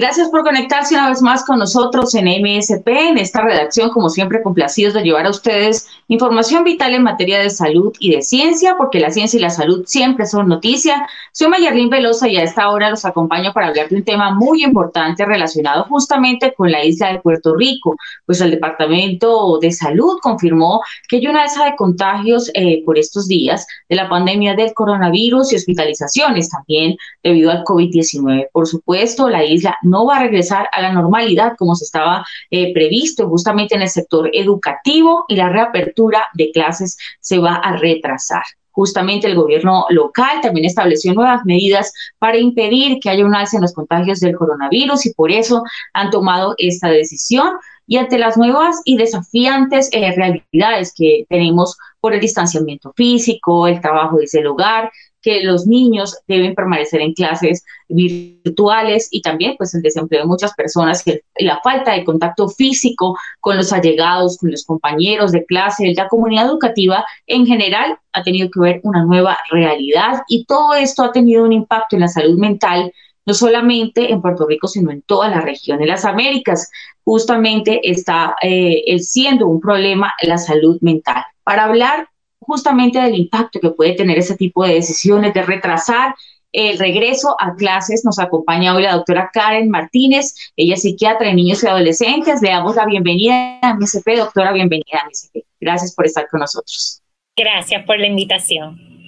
Gracias 0.00 0.30
por 0.30 0.44
conectarse 0.44 0.94
una 0.94 1.10
vez 1.10 1.20
más 1.20 1.44
con 1.44 1.58
nosotros 1.58 2.14
en 2.14 2.24
MSP, 2.24 2.88
en 2.88 3.18
esta 3.18 3.42
redacción, 3.42 3.90
como 3.90 4.08
siempre, 4.08 4.42
complacidos 4.42 4.94
de 4.94 5.02
llevar 5.02 5.26
a 5.26 5.30
ustedes 5.30 5.88
información 6.08 6.64
vital 6.64 6.94
en 6.94 7.02
materia 7.02 7.38
de 7.38 7.50
salud 7.50 7.92
y 8.00 8.10
de 8.10 8.22
ciencia, 8.22 8.76
porque 8.78 8.98
la 8.98 9.10
ciencia 9.10 9.36
y 9.36 9.42
la 9.42 9.50
salud 9.50 9.84
siempre 9.84 10.24
son 10.24 10.48
noticia. 10.48 11.06
Soy 11.32 11.48
Mayerlin 11.48 11.90
Velosa 11.90 12.28
y 12.28 12.38
a 12.38 12.42
esta 12.44 12.70
hora 12.70 12.88
los 12.88 13.04
acompaño 13.04 13.52
para 13.52 13.66
hablar 13.66 13.90
de 13.90 13.96
un 13.96 14.02
tema 14.02 14.34
muy 14.34 14.64
importante 14.64 15.26
relacionado 15.26 15.84
justamente 15.84 16.54
con 16.54 16.72
la 16.72 16.82
isla 16.82 17.12
de 17.12 17.20
Puerto 17.20 17.54
Rico. 17.54 17.94
Pues 18.24 18.40
el 18.40 18.52
Departamento 18.52 19.58
de 19.60 19.70
Salud 19.70 20.16
confirmó 20.22 20.80
que 21.10 21.16
hay 21.16 21.26
una 21.26 21.42
alza 21.42 21.66
de 21.66 21.76
contagios 21.76 22.50
eh, 22.54 22.82
por 22.86 22.96
estos 22.96 23.28
días 23.28 23.66
de 23.86 23.96
la 23.96 24.08
pandemia 24.08 24.54
del 24.54 24.72
coronavirus 24.72 25.52
y 25.52 25.56
hospitalizaciones 25.56 26.48
también 26.48 26.96
debido 27.22 27.50
al 27.50 27.64
COVID-19. 27.64 28.48
Por 28.50 28.66
supuesto, 28.66 29.28
la 29.28 29.44
isla 29.44 29.76
no 29.90 30.06
va 30.06 30.16
a 30.16 30.22
regresar 30.22 30.68
a 30.72 30.80
la 30.80 30.92
normalidad 30.92 31.54
como 31.58 31.74
se 31.74 31.84
estaba 31.84 32.24
eh, 32.50 32.72
previsto 32.72 33.28
justamente 33.28 33.74
en 33.74 33.82
el 33.82 33.88
sector 33.88 34.30
educativo 34.32 35.24
y 35.28 35.36
la 35.36 35.48
reapertura 35.48 36.26
de 36.34 36.50
clases 36.52 36.96
se 37.20 37.38
va 37.38 37.56
a 37.56 37.76
retrasar. 37.76 38.42
Justamente 38.72 39.26
el 39.26 39.34
gobierno 39.34 39.84
local 39.90 40.40
también 40.40 40.64
estableció 40.64 41.12
nuevas 41.12 41.44
medidas 41.44 41.92
para 42.18 42.38
impedir 42.38 42.98
que 43.00 43.10
haya 43.10 43.26
un 43.26 43.34
alza 43.34 43.56
en 43.56 43.62
los 43.62 43.74
contagios 43.74 44.20
del 44.20 44.36
coronavirus 44.36 45.06
y 45.06 45.14
por 45.14 45.32
eso 45.32 45.64
han 45.92 46.10
tomado 46.10 46.54
esta 46.56 46.88
decisión 46.88 47.54
y 47.86 47.96
ante 47.96 48.18
las 48.18 48.36
nuevas 48.36 48.80
y 48.84 48.96
desafiantes 48.96 49.88
eh, 49.92 50.14
realidades 50.14 50.94
que 50.96 51.26
tenemos 51.28 51.76
por 51.98 52.14
el 52.14 52.20
distanciamiento 52.20 52.92
físico, 52.94 53.66
el 53.66 53.80
trabajo 53.80 54.18
desde 54.18 54.38
el 54.38 54.46
hogar, 54.46 54.92
que 55.22 55.42
los 55.42 55.66
niños 55.66 56.18
deben 56.26 56.54
permanecer 56.54 57.00
en 57.00 57.12
clases 57.12 57.64
virtuales 57.88 59.08
y 59.10 59.20
también 59.20 59.54
pues 59.56 59.74
el 59.74 59.82
desempleo 59.82 60.22
de 60.22 60.26
muchas 60.26 60.54
personas 60.54 61.04
la 61.36 61.60
falta 61.62 61.92
de 61.92 62.04
contacto 62.04 62.48
físico 62.48 63.16
con 63.40 63.56
los 63.56 63.72
allegados, 63.72 64.38
con 64.38 64.50
los 64.50 64.64
compañeros 64.64 65.32
de 65.32 65.44
clase, 65.44 65.92
la 65.94 66.08
comunidad 66.08 66.46
educativa 66.46 67.04
en 67.26 67.46
general 67.46 67.98
ha 68.12 68.22
tenido 68.22 68.50
que 68.50 68.60
ver 68.60 68.80
una 68.82 69.04
nueva 69.04 69.38
realidad 69.50 70.22
y 70.28 70.44
todo 70.44 70.74
esto 70.74 71.04
ha 71.04 71.12
tenido 71.12 71.44
un 71.44 71.52
impacto 71.52 71.96
en 71.96 72.00
la 72.00 72.08
salud 72.08 72.38
mental 72.38 72.92
no 73.26 73.34
solamente 73.34 74.10
en 74.10 74.22
Puerto 74.22 74.46
Rico, 74.46 74.66
sino 74.66 74.90
en 74.90 75.02
toda 75.02 75.28
la 75.28 75.40
región 75.40 75.78
de 75.78 75.86
las 75.86 76.04
Américas. 76.04 76.70
Justamente 77.04 77.80
está 77.88 78.34
eh, 78.42 78.98
siendo 78.98 79.46
un 79.46 79.60
problema 79.60 80.12
la 80.22 80.38
salud 80.38 80.78
mental. 80.80 81.22
Para 81.44 81.64
hablar 81.64 82.08
justamente 82.40 83.00
del 83.00 83.14
impacto 83.14 83.60
que 83.60 83.70
puede 83.70 83.94
tener 83.94 84.18
ese 84.18 84.36
tipo 84.36 84.64
de 84.64 84.74
decisiones 84.74 85.34
de 85.34 85.42
retrasar 85.42 86.14
el 86.52 86.78
regreso 86.78 87.36
a 87.38 87.54
clases. 87.54 88.04
Nos 88.04 88.18
acompaña 88.18 88.74
hoy 88.74 88.82
la 88.82 88.94
doctora 88.94 89.30
Karen 89.32 89.70
Martínez, 89.70 90.34
ella 90.56 90.74
es 90.74 90.82
psiquiatra 90.82 91.28
de 91.28 91.34
niños 91.34 91.62
y 91.62 91.66
adolescentes. 91.66 92.42
Le 92.42 92.50
damos 92.50 92.76
la 92.76 92.86
bienvenida 92.86 93.58
a 93.62 93.74
MSP, 93.74 94.16
doctora, 94.16 94.52
bienvenida 94.52 95.00
a 95.02 95.08
MSP. 95.08 95.44
Gracias 95.60 95.94
por 95.94 96.06
estar 96.06 96.26
con 96.28 96.40
nosotros. 96.40 97.02
Gracias 97.36 97.84
por 97.84 97.98
la 97.98 98.06
invitación. 98.06 98.99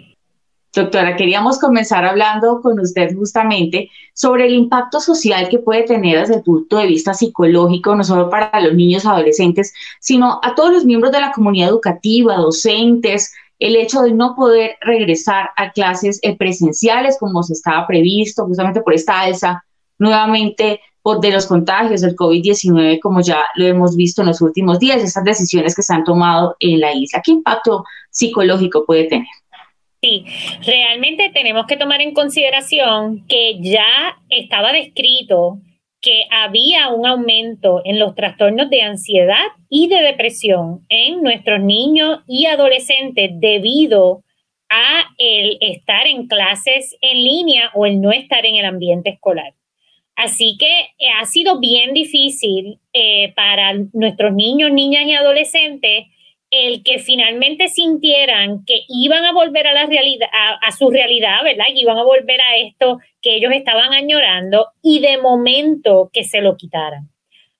Doctora, 0.74 1.16
queríamos 1.16 1.58
comenzar 1.58 2.06
hablando 2.06 2.62
con 2.62 2.80
usted 2.80 3.14
justamente 3.14 3.90
sobre 4.14 4.46
el 4.46 4.54
impacto 4.54 5.00
social 5.00 5.50
que 5.50 5.58
puede 5.58 5.82
tener 5.82 6.20
desde 6.20 6.36
el 6.36 6.42
punto 6.42 6.78
de 6.78 6.86
vista 6.86 7.12
psicológico, 7.12 7.94
no 7.94 8.02
solo 8.02 8.30
para 8.30 8.58
los 8.58 8.72
niños 8.72 9.04
adolescentes, 9.04 9.74
sino 10.00 10.40
a 10.42 10.54
todos 10.54 10.72
los 10.72 10.86
miembros 10.86 11.12
de 11.12 11.20
la 11.20 11.32
comunidad 11.32 11.68
educativa, 11.68 12.36
docentes, 12.36 13.34
el 13.58 13.76
hecho 13.76 14.00
de 14.00 14.12
no 14.12 14.34
poder 14.34 14.76
regresar 14.80 15.50
a 15.56 15.72
clases 15.72 16.18
eh, 16.22 16.36
presenciales 16.38 17.18
como 17.20 17.42
se 17.42 17.52
estaba 17.52 17.86
previsto, 17.86 18.46
justamente 18.46 18.80
por 18.80 18.94
esta 18.94 19.20
alza 19.20 19.62
nuevamente 19.98 20.80
de 21.20 21.30
los 21.30 21.46
contagios 21.46 22.00
del 22.00 22.16
COVID-19, 22.16 22.98
como 23.00 23.20
ya 23.20 23.44
lo 23.56 23.66
hemos 23.66 23.94
visto 23.94 24.22
en 24.22 24.28
los 24.28 24.40
últimos 24.40 24.78
días, 24.78 25.02
estas 25.02 25.24
decisiones 25.24 25.74
que 25.74 25.82
se 25.82 25.92
han 25.92 26.04
tomado 26.04 26.56
en 26.60 26.80
la 26.80 26.94
isla. 26.94 27.20
¿Qué 27.22 27.32
impacto 27.32 27.84
psicológico 28.10 28.86
puede 28.86 29.04
tener? 29.04 29.41
Sí, 30.04 30.24
realmente 30.66 31.30
tenemos 31.32 31.66
que 31.68 31.76
tomar 31.76 32.00
en 32.00 32.12
consideración 32.12 33.24
que 33.28 33.60
ya 33.60 34.16
estaba 34.30 34.72
descrito 34.72 35.60
que 36.00 36.24
había 36.28 36.88
un 36.88 37.06
aumento 37.06 37.82
en 37.84 38.00
los 38.00 38.16
trastornos 38.16 38.68
de 38.68 38.82
ansiedad 38.82 39.44
y 39.70 39.86
de 39.86 40.02
depresión 40.02 40.84
en 40.88 41.22
nuestros 41.22 41.60
niños 41.60 42.18
y 42.26 42.46
adolescentes 42.46 43.30
debido 43.34 44.24
a 44.68 45.04
el 45.18 45.58
estar 45.60 46.08
en 46.08 46.26
clases 46.26 46.96
en 47.00 47.22
línea 47.22 47.70
o 47.72 47.86
el 47.86 48.00
no 48.00 48.10
estar 48.10 48.44
en 48.44 48.56
el 48.56 48.64
ambiente 48.64 49.10
escolar. 49.10 49.54
Así 50.16 50.56
que 50.58 50.80
eh, 50.98 51.10
ha 51.20 51.26
sido 51.26 51.60
bien 51.60 51.94
difícil 51.94 52.80
eh, 52.92 53.32
para 53.36 53.74
nuestros 53.92 54.34
niños, 54.34 54.72
niñas 54.72 55.04
y 55.06 55.14
adolescentes 55.14 56.06
el 56.52 56.82
que 56.82 56.98
finalmente 56.98 57.68
sintieran 57.68 58.62
que 58.66 58.82
iban 58.86 59.24
a 59.24 59.32
volver 59.32 59.66
a 59.66 59.72
la 59.72 59.86
realidad, 59.86 60.28
a, 60.30 60.70
su 60.70 60.90
realidad, 60.90 61.42
¿verdad? 61.42 61.64
Y 61.74 61.80
iban 61.80 61.96
a 61.96 62.04
volver 62.04 62.38
a 62.42 62.56
esto 62.58 62.98
que 63.22 63.36
ellos 63.36 63.52
estaban 63.54 63.94
añorando 63.94 64.68
y 64.82 65.00
de 65.00 65.16
momento 65.16 66.10
que 66.12 66.24
se 66.24 66.42
lo 66.42 66.58
quitaran. 66.58 67.08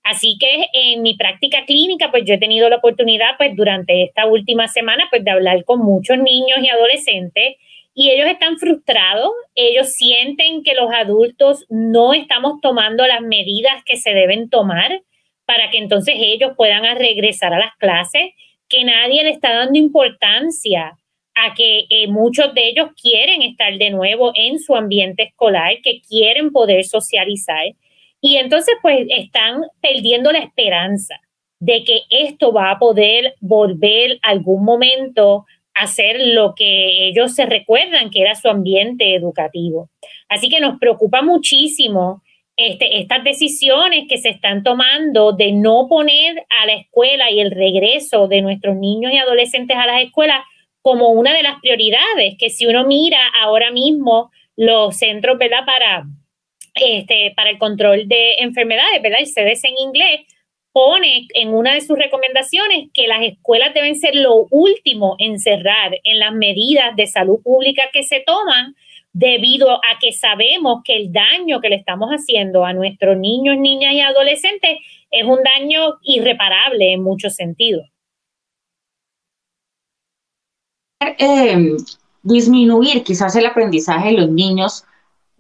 Así 0.03 0.37
que 0.39 0.67
en 0.75 1.01
mi 1.01 1.17
práctica 1.17 1.65
clínica, 1.65 2.11
pues 2.11 2.25
yo 2.27 2.35
he 2.35 2.39
tenido 2.39 2.69
la 2.69 2.77
oportunidad, 2.77 3.39
pues 3.39 3.57
durante 3.57 4.03
esta 4.03 4.27
última 4.27 4.69
semana, 4.69 5.07
pues 5.09 5.25
de 5.25 5.31
hablar 5.31 5.65
con 5.65 5.81
muchos 5.81 6.19
niños 6.19 6.59
y 6.63 6.69
adolescentes 6.69 7.57
y 7.95 8.11
ellos 8.11 8.29
están 8.29 8.59
frustrados, 8.59 9.31
ellos 9.55 9.91
sienten 9.93 10.63
que 10.65 10.75
los 10.75 10.93
adultos 10.93 11.65
no 11.71 12.13
estamos 12.13 12.61
tomando 12.61 13.07
las 13.07 13.23
medidas 13.23 13.83
que 13.87 13.97
se 13.97 14.13
deben 14.13 14.51
tomar 14.51 15.01
para 15.47 15.71
que 15.71 15.79
entonces 15.79 16.15
ellos 16.19 16.53
puedan 16.59 16.83
regresar 16.97 17.55
a 17.55 17.59
las 17.59 17.75
clases 17.79 18.33
que 18.73 18.85
nadie 18.85 19.23
le 19.23 19.31
está 19.31 19.53
dando 19.55 19.79
importancia 19.79 20.97
a 21.35 21.55
que 21.55 21.87
eh, 21.91 22.09
muchos 22.09 22.55
de 22.55 22.69
ellos 22.69 22.89
quieren 23.01 23.43
estar 23.43 23.77
de 23.77 23.91
nuevo 23.91 24.33
en 24.35 24.59
su 24.59 24.75
ambiente 24.75 25.25
escolar, 25.25 25.75
que 25.83 26.01
quieren 26.01 26.53
poder 26.53 26.85
socializar. 26.85 27.65
Y 28.21 28.37
entonces 28.37 28.75
pues 28.81 29.07
están 29.09 29.63
perdiendo 29.81 30.33
la 30.33 30.39
esperanza 30.39 31.21
de 31.61 31.85
que 31.85 32.01
esto 32.09 32.53
va 32.53 32.71
a 32.71 32.79
poder 32.79 33.35
volver 33.41 34.19
algún 34.23 34.65
momento 34.65 35.45
a 35.75 35.87
ser 35.87 36.21
lo 36.21 36.55
que 36.55 37.09
ellos 37.09 37.35
se 37.35 37.47
recuerdan 37.47 38.11
que 38.11 38.23
era 38.23 38.35
su 38.35 38.49
ambiente 38.49 39.15
educativo. 39.15 39.91
Así 40.29 40.49
que 40.49 40.61
nos 40.61 40.79
preocupa 40.79 41.23
muchísimo 41.23 42.23
este, 42.57 43.01
estas 43.01 43.25
decisiones 43.25 44.05
que 44.09 44.19
se 44.19 44.29
están 44.29 44.63
tomando 44.63 45.33
de 45.33 45.53
no 45.53 45.87
poner 45.89 46.45
a 46.61 46.67
la 46.67 46.75
escuela 46.75 47.31
y 47.31 47.41
el 47.41 47.51
regreso 47.51 48.29
de 48.29 48.43
nuestros 48.43 48.77
niños 48.77 49.13
y 49.13 49.19
adolescentes 49.19 49.77
a 49.77 49.87
las 49.87 50.03
escuelas 50.03 50.45
como 50.83 51.11
una 51.11 51.33
de 51.33 51.43
las 51.43 51.61
prioridades, 51.61 52.37
que 52.39 52.51
si 52.51 52.67
uno 52.67 52.85
mira 52.85 53.19
ahora 53.41 53.71
mismo 53.71 54.31
los 54.57 54.97
centros. 54.97 55.39
Para, 55.39 56.05
este, 56.75 57.33
para 57.37 57.51
el 57.51 57.59
control 57.59 58.09
de 58.09 58.35
enfermedades, 58.39 59.01
¿verdad? 59.01 59.21
El 59.21 59.27
CDC 59.27 59.65
en 59.69 59.79
inglés, 59.79 60.21
pone 60.73 61.27
en 61.35 61.55
una 61.55 61.75
de 61.75 61.83
sus 61.83 61.99
recomendaciones 61.99 62.89
que 62.95 63.07
las 63.07 63.23
escuelas 63.23 63.75
deben 63.75 63.95
ser 63.95 64.15
lo 64.15 64.47
último 64.51 65.17
en 65.19 65.39
cerrar 65.39 65.99
en 66.03 66.19
las 66.19 66.33
medidas 66.33 66.97
de 66.97 67.07
salud 67.07 67.43
pública 67.43 67.85
que 67.93 68.03
se 68.03 68.21
toman 68.21 68.75
debido 69.13 69.71
a 69.73 69.99
que 70.01 70.13
sabemos 70.13 70.83
que 70.85 70.97
el 70.97 71.13
daño 71.13 71.61
que 71.61 71.69
le 71.69 71.77
estamos 71.77 72.11
haciendo 72.11 72.65
a 72.65 72.73
nuestros 72.73 73.17
niños, 73.17 73.59
niñas 73.59 73.93
y 73.93 74.01
adolescentes 74.01 74.79
es 75.11 75.25
un 75.25 75.41
daño 75.43 75.99
irreparable 76.03 76.93
en 76.93 77.03
muchos 77.03 77.35
sentidos. 77.35 77.87
Eh, 81.19 81.77
disminuir 82.23 83.03
quizás 83.03 83.35
el 83.37 83.47
aprendizaje 83.47 84.11
de 84.11 84.19
los 84.19 84.31
niños 84.31 84.85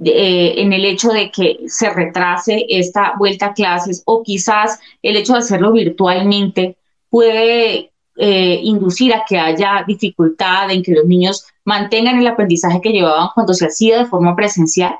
eh, 0.05 0.55
en 0.57 0.73
el 0.73 0.85
hecho 0.85 1.11
de 1.11 1.31
que 1.31 1.61
se 1.69 1.89
retrase 1.91 2.67
esta 2.69 3.15
vuelta 3.17 3.47
a 3.47 3.55
clases 3.55 4.03
o 4.05 4.23
quizás 4.23 4.81
el 5.01 5.17
hecho 5.17 5.35
de 5.35 5.39
hacerlo 5.39 5.73
virtualmente 5.73 6.77
puede 7.09 7.92
eh, 8.17 8.61
inducir 8.63 9.15
a 9.15 9.25
que 9.27 9.39
haya 9.39 9.85
dificultad 9.87 10.71
en 10.71 10.83
que 10.83 10.93
los 10.93 11.07
niños 11.07 11.47
mantengan 11.65 12.19
el 12.19 12.27
aprendizaje 12.27 12.81
que 12.81 12.93
llevaban 12.93 13.29
cuando 13.35 13.55
se 13.55 13.67
hacía 13.67 13.99
de 13.99 14.07
forma 14.07 14.37
presencial? 14.37 14.97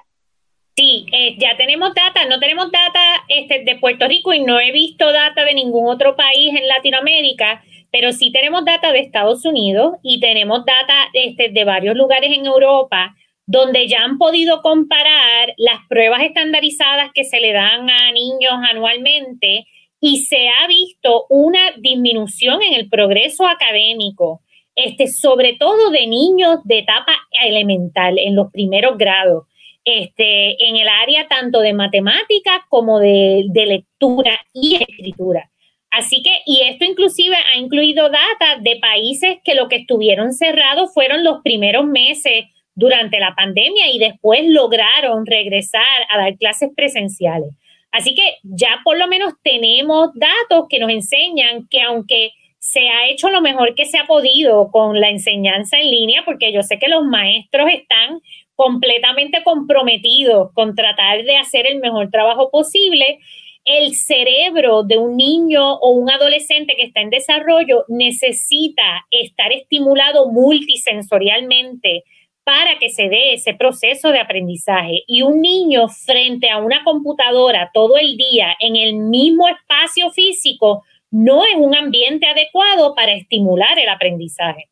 Sí, 0.75 1.05
eh, 1.13 1.37
ya 1.39 1.57
tenemos 1.59 1.93
data, 1.95 2.25
no 2.25 2.41
tenemos 2.41 2.71
data 2.73 3.01
este, 3.29 3.65
de 3.65 3.77
Puerto 3.77 4.09
Rico 4.09 4.33
y 4.33 4.41
no 4.41 4.59
he 4.59 4.73
visto 4.73 5.13
data 5.13 5.45
de 5.45 5.55
ningún 5.55 5.87
otro 5.89 6.17
país 6.17 6.55
en 6.59 6.67
Latinoamérica, 6.67 7.63
pero 7.91 8.13
sí 8.13 8.33
tenemos 8.33 8.65
data 8.65 8.91
de 8.91 9.01
Estados 9.01 9.45
Unidos 9.45 9.97
y 10.03 10.19
tenemos 10.21 10.65
data 10.65 10.95
este, 11.13 11.51
de 11.51 11.65
varios 11.65 11.95
lugares 11.95 12.31
en 12.35 12.47
Europa 12.47 13.15
donde 13.47 13.87
ya 13.89 14.03
han 14.03 14.19
podido 14.19 14.63
comparar 14.63 15.53
las 15.59 15.87
pruebas 15.89 16.23
estandarizadas 16.23 17.11
que 17.13 17.25
se 17.25 17.41
le 17.41 17.53
dan 17.53 17.91
a 17.91 18.13
niños 18.13 18.53
anualmente 18.71 19.67
y 20.05 20.25
se 20.25 20.49
ha 20.49 20.67
visto 20.67 21.27
una 21.31 21.61
disminución 21.79 22.61
en 22.61 22.75
el 22.75 22.89
progreso 22.89 23.47
académico, 23.47 24.43
este, 24.75 25.07
sobre 25.07 25.55
todo 25.55 25.91
de 25.91 26.09
niños 26.09 26.59
de 26.65 26.81
etapa 26.81 27.13
elemental, 27.45 28.19
en 28.19 28.35
los 28.35 28.51
primeros 28.51 28.99
grados, 28.99 29.45
este, 29.85 30.69
en 30.69 30.77
el 30.77 30.89
área 30.89 31.29
tanto 31.29 31.61
de 31.61 31.73
matemáticas 31.73 32.63
como 32.69 32.99
de, 32.99 33.45
de 33.51 33.67
lectura 33.67 34.41
y 34.53 34.75
escritura. 34.83 35.49
Así 35.93 36.21
que, 36.25 36.31
y 36.47 36.63
esto 36.63 36.85
inclusive 36.85 37.37
ha 37.37 37.57
incluido 37.57 38.09
data 38.09 38.59
de 38.61 38.81
países 38.81 39.37
que 39.45 39.55
lo 39.55 39.69
que 39.69 39.77
estuvieron 39.77 40.33
cerrados 40.33 40.93
fueron 40.93 41.23
los 41.23 41.43
primeros 41.45 41.87
meses 41.87 42.47
durante 42.75 43.21
la 43.21 43.37
pandemia 43.37 43.89
y 43.93 44.01
después 44.01 44.41
lograron 44.47 45.27
regresar 45.27 45.83
a 46.11 46.19
dar 46.19 46.37
clases 46.39 46.71
presenciales. 46.75 47.51
Así 47.93 48.15
que 48.15 48.39
ya 48.43 48.81
por 48.85 48.99
lo 48.99 49.07
menos 49.07 49.35
tenemos 49.43 50.11
datos 50.15 50.67
que 50.69 50.79
nos 50.79 50.91
enseñan 50.91 51.69
que 51.69 51.83
aunque 51.83 52.33
se 52.59 52.89
ha 52.89 53.09
hecho 53.09 53.29
lo 53.29 53.41
mejor 53.41 53.75
que 53.75 53.87
se 53.87 53.99
ha 53.99 54.07
podido 54.07 54.71
con 54.71 55.01
la 55.01 55.11
enseñanza 55.11 55.79
en 55.79 55.91
línea, 55.91 56.23
porque 56.25 56.53
yo 56.53 56.63
sé 56.63 56.79
que 56.79 56.89
los 56.89 57.05
maestros 57.05 57.69
están 57.73 58.21
completamente 58.55 59.43
comprometidos 59.43 60.53
con 60.55 60.75
tratar 60.75 61.25
de 61.25 61.37
hacer 61.37 61.67
el 61.67 61.81
mejor 61.81 62.11
trabajo 62.11 62.51
posible, 62.51 63.19
el 63.65 63.95
cerebro 63.95 64.85
de 64.85 64.99
un 64.99 65.17
niño 65.17 65.75
o 65.75 65.91
un 65.91 66.11
adolescente 66.11 66.75
que 66.77 66.85
está 66.85 67.01
en 67.01 67.11
desarrollo 67.11 67.85
necesita 67.89 69.07
estar 69.11 69.53
estimulado 69.53 70.31
multisensorialmente 70.31 72.05
para 72.45 72.79
que 72.79 72.91
se 72.91 73.09
dé 73.09 73.35
ese 73.35 73.55
proceso 73.55 74.09
de 74.09 74.21
aprendizaje. 74.21 75.05
Y 75.07 75.23
un 75.23 75.41
niño 75.41 75.89
frente 75.89 76.51
a 76.51 76.59
una 76.59 76.83
computadora 76.85 77.71
todo 77.73 77.97
el 77.97 78.17
día 78.17 78.55
en 78.61 78.77
el 78.77 78.95
mismo 78.95 79.47
espacio 79.49 80.11
físico 80.11 80.85
no 81.11 81.45
es 81.45 81.55
un 81.57 81.75
ambiente 81.75 82.27
adecuado 82.27 82.95
para 82.95 83.13
estimular 83.13 83.79
el 83.79 83.89
aprendizaje. 83.89 84.69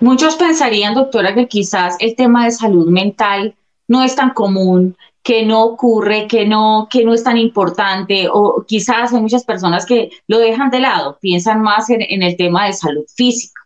Muchos 0.00 0.36
pensarían, 0.36 0.94
doctora, 0.94 1.34
que 1.34 1.46
quizás 1.46 1.96
el 2.00 2.16
tema 2.16 2.46
de 2.46 2.52
salud 2.52 2.88
mental 2.88 3.54
no 3.86 4.02
es 4.02 4.16
tan 4.16 4.30
común, 4.30 4.96
que 5.22 5.44
no 5.44 5.62
ocurre, 5.62 6.26
que 6.26 6.46
no, 6.46 6.88
que 6.90 7.04
no 7.04 7.12
es 7.12 7.22
tan 7.22 7.36
importante, 7.36 8.28
o 8.32 8.64
quizás 8.66 9.12
hay 9.12 9.20
muchas 9.20 9.44
personas 9.44 9.86
que 9.86 10.10
lo 10.26 10.38
dejan 10.38 10.70
de 10.70 10.80
lado, 10.80 11.18
piensan 11.20 11.60
más 11.60 11.90
en 11.90 12.22
el 12.22 12.36
tema 12.36 12.66
de 12.66 12.72
salud 12.72 13.04
física 13.14 13.61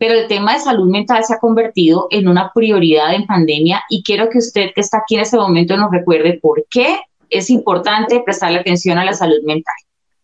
pero 0.00 0.14
el 0.14 0.28
tema 0.28 0.54
de 0.54 0.60
salud 0.60 0.88
mental 0.88 1.22
se 1.26 1.34
ha 1.34 1.38
convertido 1.38 2.06
en 2.08 2.26
una 2.26 2.50
prioridad 2.54 3.12
en 3.12 3.26
pandemia 3.26 3.82
y 3.90 4.02
quiero 4.02 4.30
que 4.30 4.38
usted 4.38 4.70
que 4.74 4.80
está 4.80 4.96
aquí 4.96 5.16
en 5.16 5.20
este 5.20 5.36
momento 5.36 5.76
nos 5.76 5.90
recuerde 5.90 6.38
por 6.40 6.64
qué 6.70 7.00
es 7.28 7.50
importante 7.50 8.22
prestarle 8.24 8.60
atención 8.60 8.96
a 8.96 9.04
la 9.04 9.12
salud 9.12 9.42
mental. 9.44 9.74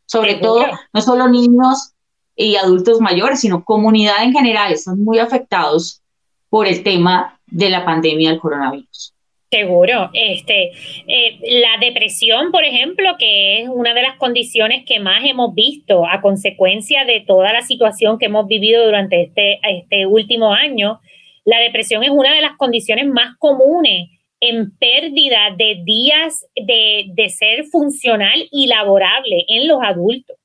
Sobre 0.07 0.37
todo, 0.37 0.65
no 0.95 1.03
solo 1.03 1.29
niños 1.29 1.93
y 2.35 2.57
adultos 2.57 3.03
mayores, 3.03 3.41
sino 3.41 3.65
comunidad 3.65 4.25
en 4.25 4.33
general, 4.33 4.73
están 4.73 5.05
muy 5.05 5.19
afectados 5.19 6.01
por 6.49 6.67
el 6.67 6.83
tema 6.83 7.39
de 7.47 7.69
la 7.69 7.85
pandemia 7.85 8.31
del 8.31 8.41
coronavirus. 8.41 9.13
Seguro. 9.51 10.11
Este, 10.13 10.73
eh, 11.07 11.39
la 11.63 11.79
depresión, 11.81 12.51
por 12.51 12.65
ejemplo, 12.65 13.15
que 13.17 13.61
es 13.61 13.69
una 13.69 13.95
de 13.95 14.03
las 14.03 14.17
condiciones 14.17 14.85
que 14.85 14.99
más 14.99 15.25
hemos 15.25 15.55
visto 15.55 16.05
a 16.05 16.21
consecuencia 16.21 17.05
de 17.05 17.21
toda 17.21 17.53
la 17.53 17.63
situación 17.63 18.19
que 18.19 18.27
hemos 18.27 18.49
vivido 18.49 18.85
durante 18.85 19.23
este, 19.23 19.61
este 19.63 20.07
último 20.07 20.53
año, 20.53 21.01
la 21.45 21.61
depresión 21.61 22.03
es 22.03 22.11
una 22.11 22.35
de 22.35 22.43
las 22.43 22.57
condiciones 22.57 23.07
más 23.07 23.37
comunes 23.39 24.11
en 24.41 24.77
pérdida 24.79 25.55
de 25.57 25.81
días 25.85 26.45
de, 26.57 27.05
de 27.15 27.29
ser 27.29 27.65
funcional 27.67 28.49
y 28.51 28.67
laborable 28.67 29.45
en 29.49 29.69
los 29.69 29.79
adultos. 29.81 30.37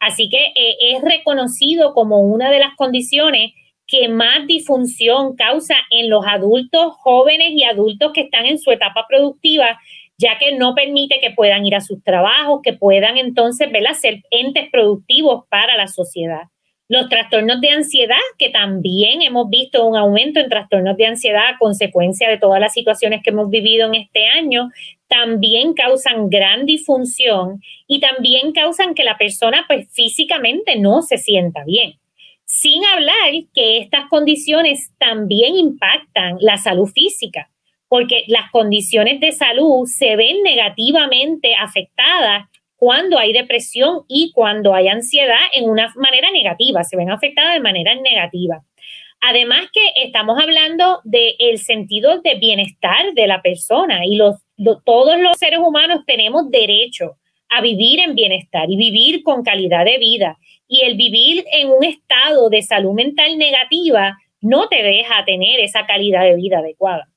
Así 0.00 0.28
que 0.28 0.52
eh, 0.54 0.76
es 0.92 1.02
reconocido 1.02 1.94
como 1.94 2.20
una 2.20 2.50
de 2.50 2.58
las 2.58 2.74
condiciones 2.76 3.52
que 3.90 4.08
más 4.08 4.46
disfunción 4.46 5.34
causa 5.34 5.74
en 5.90 6.08
los 6.08 6.24
adultos 6.24 6.94
jóvenes 6.98 7.48
y 7.50 7.64
adultos 7.64 8.12
que 8.12 8.20
están 8.22 8.46
en 8.46 8.58
su 8.58 8.70
etapa 8.70 9.04
productiva, 9.08 9.80
ya 10.16 10.38
que 10.38 10.52
no 10.52 10.76
permite 10.76 11.18
que 11.20 11.32
puedan 11.32 11.66
ir 11.66 11.74
a 11.74 11.80
sus 11.80 12.02
trabajos, 12.04 12.60
que 12.62 12.72
puedan 12.72 13.18
entonces 13.18 13.68
ser 14.00 14.22
entes 14.30 14.70
productivos 14.70 15.44
para 15.50 15.76
la 15.76 15.88
sociedad. 15.88 16.42
Los 16.88 17.08
trastornos 17.08 17.60
de 17.60 17.70
ansiedad, 17.70 18.16
que 18.38 18.50
también 18.50 19.22
hemos 19.22 19.48
visto 19.48 19.84
un 19.84 19.96
aumento 19.96 20.38
en 20.38 20.48
trastornos 20.48 20.96
de 20.96 21.06
ansiedad 21.06 21.48
a 21.48 21.58
consecuencia 21.58 22.28
de 22.28 22.38
todas 22.38 22.60
las 22.60 22.72
situaciones 22.72 23.22
que 23.24 23.30
hemos 23.30 23.50
vivido 23.50 23.88
en 23.88 23.94
este 23.96 24.26
año, 24.26 24.70
también 25.08 25.74
causan 25.74 26.30
gran 26.30 26.64
disfunción 26.64 27.60
y 27.88 27.98
también 27.98 28.52
causan 28.52 28.94
que 28.94 29.04
la 29.04 29.18
persona 29.18 29.64
pues 29.66 29.88
físicamente 29.92 30.78
no 30.78 31.02
se 31.02 31.18
sienta 31.18 31.64
bien. 31.64 31.99
Sin 32.52 32.84
hablar 32.84 33.30
que 33.54 33.78
estas 33.78 34.08
condiciones 34.08 34.92
también 34.98 35.54
impactan 35.54 36.36
la 36.40 36.56
salud 36.56 36.88
física, 36.88 37.48
porque 37.86 38.24
las 38.26 38.50
condiciones 38.50 39.20
de 39.20 39.30
salud 39.30 39.86
se 39.86 40.16
ven 40.16 40.42
negativamente 40.42 41.54
afectadas 41.54 42.48
cuando 42.74 43.20
hay 43.20 43.32
depresión 43.32 44.00
y 44.08 44.32
cuando 44.32 44.74
hay 44.74 44.88
ansiedad 44.88 45.38
en 45.54 45.70
una 45.70 45.92
manera 45.94 46.32
negativa, 46.32 46.82
se 46.82 46.96
ven 46.96 47.12
afectadas 47.12 47.54
de 47.54 47.60
manera 47.60 47.94
negativa. 47.94 48.64
Además 49.20 49.68
que 49.72 50.02
estamos 50.02 50.36
hablando 50.42 51.02
del 51.04 51.58
sentido 51.58 52.20
de 52.20 52.34
bienestar 52.34 53.14
de 53.14 53.28
la 53.28 53.42
persona 53.42 54.04
y 54.04 54.16
los, 54.16 54.34
todos 54.84 55.20
los 55.20 55.36
seres 55.38 55.60
humanos 55.60 56.00
tenemos 56.04 56.50
derecho 56.50 57.16
a 57.50 57.60
vivir 57.60 58.00
en 58.00 58.14
bienestar 58.14 58.70
y 58.70 58.76
vivir 58.76 59.22
con 59.22 59.42
calidad 59.42 59.84
de 59.84 59.98
vida 59.98 60.38
y 60.68 60.82
el 60.82 60.96
vivir 60.96 61.44
en 61.52 61.70
un 61.70 61.84
estado 61.84 62.48
de 62.48 62.62
salud 62.62 62.92
mental 62.92 63.36
negativa 63.36 64.18
no 64.40 64.68
te 64.68 64.82
deja 64.82 65.24
tener 65.24 65.60
esa 65.60 65.84
calidad 65.86 66.22
de 66.22 66.36
vida 66.36 66.58
adecuada. 66.58 67.08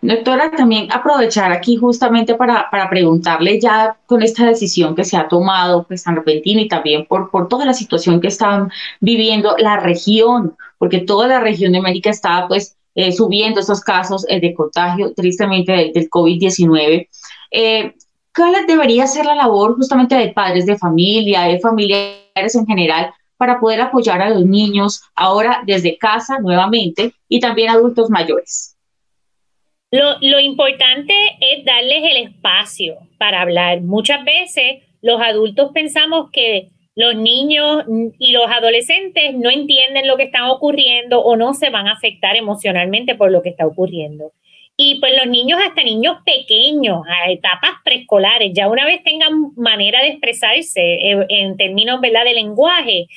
Doctora, 0.00 0.52
también 0.52 0.92
aprovechar 0.92 1.50
aquí 1.50 1.76
justamente 1.76 2.34
para, 2.36 2.70
preguntarle 2.88 3.60
ya 3.60 3.96
con 4.06 4.22
esta 4.22 4.46
decisión 4.46 4.94
que 4.94 5.04
se 5.04 5.16
ha 5.16 5.26
tomado 5.26 5.84
pues 5.88 6.04
tan 6.04 6.22
y 6.24 6.68
también 6.68 7.04
por, 7.06 7.30
por 7.30 7.48
toda 7.48 7.64
la 7.66 7.72
situación 7.72 8.20
que 8.20 8.28
están 8.28 8.70
viviendo 9.00 9.56
la 9.58 9.80
región, 9.80 10.56
porque 10.78 11.00
toda 11.00 11.26
la 11.26 11.40
región 11.40 11.72
de 11.72 11.78
América 11.78 12.10
está 12.10 12.46
pues 12.46 12.76
eh, 12.94 13.10
subiendo 13.10 13.60
estos 13.60 13.80
casos 13.80 14.24
eh, 14.28 14.40
de 14.40 14.54
contagio 14.54 15.12
tristemente 15.14 15.72
del 15.72 16.08
COVID-19. 16.08 17.08
Eh, 17.50 17.94
¿Cuál 18.34 18.66
debería 18.66 19.06
ser 19.06 19.26
la 19.26 19.34
labor 19.34 19.74
justamente 19.74 20.14
de 20.14 20.28
padres 20.28 20.64
de 20.66 20.78
familia, 20.78 21.42
de 21.42 21.58
familiares 21.58 22.54
en 22.54 22.66
general, 22.66 23.12
para 23.36 23.58
poder 23.58 23.80
apoyar 23.80 24.20
a 24.22 24.30
los 24.30 24.44
niños 24.44 25.02
ahora 25.14 25.62
desde 25.66 25.96
casa 25.98 26.38
nuevamente 26.38 27.12
y 27.28 27.40
también 27.40 27.70
adultos 27.70 28.10
mayores? 28.10 28.76
Lo, 29.90 30.18
lo, 30.20 30.38
importante 30.38 31.14
es 31.40 31.64
darles 31.64 32.04
el 32.04 32.28
espacio 32.28 32.98
para 33.18 33.40
hablar. 33.40 33.80
Muchas 33.80 34.22
veces 34.24 34.82
los 35.00 35.20
adultos 35.20 35.70
pensamos 35.72 36.30
que 36.30 36.68
los 36.94 37.14
niños 37.14 37.84
y 38.18 38.32
los 38.32 38.50
adolescentes 38.50 39.32
no 39.34 39.50
entienden 39.50 40.08
lo 40.08 40.16
que 40.16 40.24
está 40.24 40.50
ocurriendo 40.50 41.20
o 41.20 41.36
no 41.36 41.54
se 41.54 41.70
van 41.70 41.86
a 41.86 41.92
afectar 41.92 42.34
emocionalmente 42.34 43.14
por 43.14 43.30
lo 43.30 43.40
que 43.40 43.50
está 43.50 43.66
ocurriendo. 43.66 44.32
Y 44.80 45.00
pues 45.00 45.12
los 45.16 45.26
niños, 45.26 45.58
hasta 45.60 45.82
niños 45.82 46.18
pequeños, 46.24 47.02
a 47.08 47.32
etapas 47.32 47.72
preescolares, 47.84 48.52
ya 48.54 48.68
una 48.68 48.84
vez 48.84 49.02
tengan 49.02 49.52
manera 49.56 50.00
de 50.00 50.10
expresarse 50.10 50.80
eh, 50.80 51.26
en 51.30 51.56
términos 51.56 52.00
¿verdad? 52.00 52.22
de 52.22 52.34
lenguaje, 52.34 53.08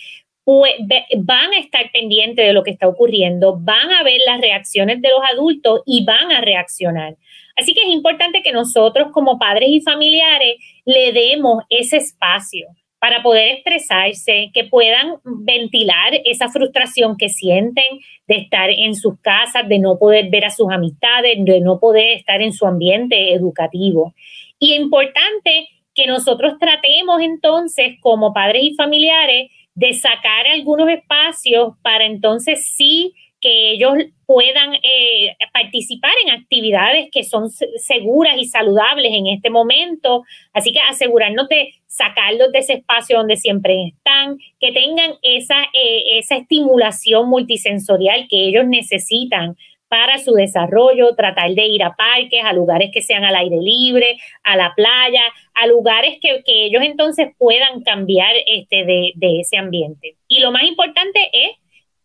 pues 0.43 0.73
van 1.19 1.53
a 1.53 1.59
estar 1.59 1.91
pendientes 1.91 2.47
de 2.47 2.53
lo 2.53 2.63
que 2.63 2.71
está 2.71 2.87
ocurriendo, 2.87 3.59
van 3.59 3.91
a 3.91 4.01
ver 4.01 4.19
las 4.25 4.41
reacciones 4.41 5.03
de 5.03 5.09
los 5.09 5.19
adultos 5.31 5.81
y 5.85 6.03
van 6.03 6.31
a 6.31 6.41
reaccionar. 6.41 7.15
Así 7.55 7.75
que 7.75 7.81
es 7.81 7.93
importante 7.93 8.41
que 8.41 8.51
nosotros 8.51 9.11
como 9.11 9.37
padres 9.37 9.69
y 9.69 9.81
familiares 9.81 10.55
le 10.85 11.11
demos 11.13 11.63
ese 11.69 11.97
espacio 11.97 12.69
para 13.01 13.23
poder 13.23 13.55
expresarse, 13.55 14.51
que 14.53 14.65
puedan 14.65 15.15
ventilar 15.23 16.21
esa 16.23 16.49
frustración 16.49 17.17
que 17.17 17.29
sienten 17.29 17.99
de 18.27 18.35
estar 18.35 18.69
en 18.69 18.93
sus 18.93 19.19
casas, 19.21 19.67
de 19.67 19.79
no 19.79 19.97
poder 19.97 20.29
ver 20.29 20.45
a 20.45 20.51
sus 20.51 20.71
amistades, 20.71 21.43
de 21.43 21.61
no 21.61 21.79
poder 21.79 22.17
estar 22.17 22.43
en 22.43 22.53
su 22.53 22.67
ambiente 22.67 23.33
educativo. 23.33 24.13
Y 24.59 24.75
importante 24.75 25.67
que 25.95 26.05
nosotros 26.05 26.59
tratemos 26.59 27.21
entonces 27.21 27.95
como 28.01 28.33
padres 28.33 28.65
y 28.65 28.75
familiares 28.75 29.49
de 29.73 29.93
sacar 29.95 30.45
algunos 30.53 30.87
espacios 30.87 31.73
para 31.81 32.05
entonces 32.05 32.71
sí 32.71 33.15
que 33.41 33.71
ellos 33.71 33.93
puedan 34.25 34.75
eh, 34.75 35.35
participar 35.51 36.11
en 36.23 36.31
actividades 36.31 37.09
que 37.11 37.23
son 37.23 37.49
seguras 37.49 38.37
y 38.37 38.45
saludables 38.45 39.11
en 39.13 39.27
este 39.27 39.49
momento. 39.49 40.23
Así 40.53 40.71
que 40.71 40.79
asegurarnos 40.79 41.49
de 41.49 41.73
sacarlos 41.87 42.51
de 42.51 42.59
ese 42.59 42.73
espacio 42.73 43.17
donde 43.17 43.35
siempre 43.35 43.87
están, 43.87 44.37
que 44.59 44.71
tengan 44.71 45.15
esa, 45.23 45.63
eh, 45.73 46.19
esa 46.19 46.37
estimulación 46.37 47.27
multisensorial 47.29 48.27
que 48.29 48.45
ellos 48.47 48.65
necesitan 48.67 49.57
para 49.89 50.19
su 50.19 50.31
desarrollo, 50.31 51.15
tratar 51.15 51.51
de 51.51 51.65
ir 51.65 51.83
a 51.83 51.93
parques, 51.97 52.41
a 52.45 52.53
lugares 52.53 52.91
que 52.93 53.01
sean 53.01 53.25
al 53.25 53.35
aire 53.35 53.57
libre, 53.59 54.15
a 54.41 54.55
la 54.55 54.73
playa, 54.73 55.21
a 55.53 55.67
lugares 55.67 56.17
que, 56.21 56.41
ellos 56.45 56.81
entonces 56.83 57.31
puedan 57.37 57.83
cambiar 57.83 58.31
este, 58.47 58.85
de, 58.85 59.11
de 59.15 59.41
ese 59.41 59.57
ambiente. 59.57 60.15
Y 60.29 60.39
lo 60.39 60.53
más 60.53 60.63
importante 60.63 61.19
es 61.33 61.57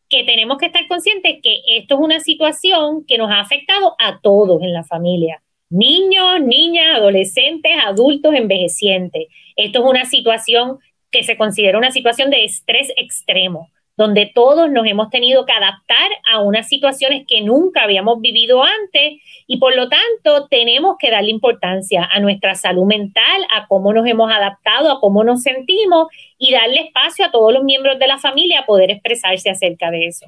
que 0.08 0.24
tenemos 0.24 0.58
que 0.58 0.66
estar 0.66 0.86
conscientes 0.88 1.38
que 1.42 1.60
esto 1.68 1.94
es 1.94 2.00
una 2.00 2.20
situación 2.20 3.04
que 3.06 3.18
nos 3.18 3.30
ha 3.30 3.40
afectado 3.40 3.94
a 3.98 4.20
todos 4.20 4.62
en 4.62 4.72
la 4.72 4.84
familia. 4.84 5.42
Niños, 5.68 6.40
niñas, 6.42 6.96
adolescentes, 6.96 7.72
adultos, 7.84 8.34
envejecientes. 8.34 9.26
Esto 9.56 9.80
es 9.80 9.90
una 9.90 10.04
situación 10.04 10.78
que 11.10 11.24
se 11.24 11.36
considera 11.36 11.78
una 11.78 11.90
situación 11.90 12.30
de 12.30 12.44
estrés 12.44 12.92
extremo 12.96 13.70
donde 13.96 14.30
todos 14.34 14.70
nos 14.70 14.86
hemos 14.86 15.10
tenido 15.10 15.46
que 15.46 15.52
adaptar 15.52 16.10
a 16.30 16.40
unas 16.40 16.68
situaciones 16.68 17.24
que 17.26 17.40
nunca 17.40 17.82
habíamos 17.82 18.20
vivido 18.20 18.62
antes 18.62 19.20
y 19.46 19.56
por 19.58 19.74
lo 19.74 19.88
tanto 19.88 20.48
tenemos 20.48 20.96
que 20.98 21.10
darle 21.10 21.30
importancia 21.30 22.08
a 22.10 22.20
nuestra 22.20 22.54
salud 22.54 22.84
mental, 22.84 23.46
a 23.54 23.66
cómo 23.66 23.92
nos 23.92 24.06
hemos 24.06 24.30
adaptado, 24.30 24.90
a 24.90 25.00
cómo 25.00 25.24
nos 25.24 25.42
sentimos 25.42 26.08
y 26.38 26.52
darle 26.52 26.82
espacio 26.82 27.24
a 27.24 27.30
todos 27.30 27.52
los 27.52 27.64
miembros 27.64 27.98
de 27.98 28.06
la 28.06 28.18
familia 28.18 28.60
a 28.60 28.66
poder 28.66 28.90
expresarse 28.90 29.48
acerca 29.48 29.90
de 29.90 30.06
eso. 30.06 30.26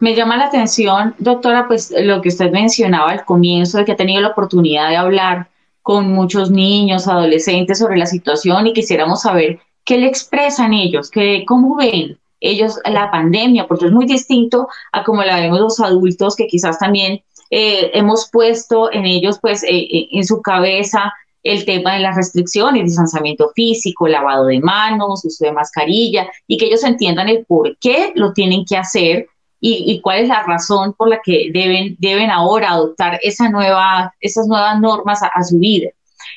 Me 0.00 0.14
llama 0.14 0.36
la 0.36 0.46
atención, 0.46 1.14
doctora, 1.18 1.66
pues 1.66 1.94
lo 1.96 2.20
que 2.20 2.28
usted 2.28 2.50
mencionaba 2.50 3.10
al 3.10 3.24
comienzo 3.24 3.78
de 3.78 3.84
que 3.84 3.92
ha 3.92 3.96
tenido 3.96 4.20
la 4.20 4.28
oportunidad 4.28 4.90
de 4.90 4.96
hablar 4.96 5.48
con 5.82 6.12
muchos 6.12 6.50
niños, 6.50 7.08
adolescentes 7.08 7.78
sobre 7.78 7.96
la 7.96 8.06
situación 8.06 8.66
y 8.66 8.72
quisiéramos 8.72 9.22
saber 9.22 9.60
¿Qué 9.88 9.96
le 9.96 10.06
expresan 10.06 10.74
ellos? 10.74 11.10
¿Qué, 11.10 11.46
¿Cómo 11.46 11.74
ven 11.76 12.18
ellos 12.40 12.78
la 12.84 13.10
pandemia? 13.10 13.66
Porque 13.66 13.86
es 13.86 13.90
muy 13.90 14.04
distinto 14.04 14.68
a 14.92 15.02
como 15.02 15.24
la 15.24 15.40
vemos 15.40 15.60
los 15.60 15.80
adultos 15.80 16.36
que 16.36 16.46
quizás 16.46 16.78
también 16.78 17.22
eh, 17.48 17.90
hemos 17.94 18.28
puesto 18.30 18.92
en 18.92 19.06
ellos, 19.06 19.38
pues, 19.40 19.62
eh, 19.62 19.68
eh, 19.70 20.08
en 20.12 20.24
su 20.26 20.42
cabeza 20.42 21.14
el 21.42 21.64
tema 21.64 21.94
de 21.94 22.00
las 22.00 22.16
restricciones, 22.16 22.84
distanciamiento 22.84 23.50
físico, 23.54 24.06
lavado 24.06 24.44
de 24.44 24.60
manos, 24.60 25.24
uso 25.24 25.46
de 25.46 25.52
mascarilla, 25.52 26.28
y 26.46 26.58
que 26.58 26.66
ellos 26.66 26.84
entiendan 26.84 27.30
el 27.30 27.46
por 27.46 27.78
qué 27.78 28.12
lo 28.14 28.34
tienen 28.34 28.66
que 28.66 28.76
hacer 28.76 29.28
y, 29.58 30.02
cuál 30.02 30.20
es 30.20 30.28
la 30.28 30.42
razón 30.42 30.92
por 30.92 31.08
la 31.08 31.20
que 31.24 31.48
deben, 31.50 31.96
deben 31.98 32.30
ahora 32.30 32.72
adoptar 32.72 33.18
esa 33.22 33.48
nueva, 33.48 34.12
esas 34.20 34.46
nuevas 34.48 34.78
normas 34.80 35.20
a, 35.22 35.42
su 35.42 35.58
vida. 35.58 35.88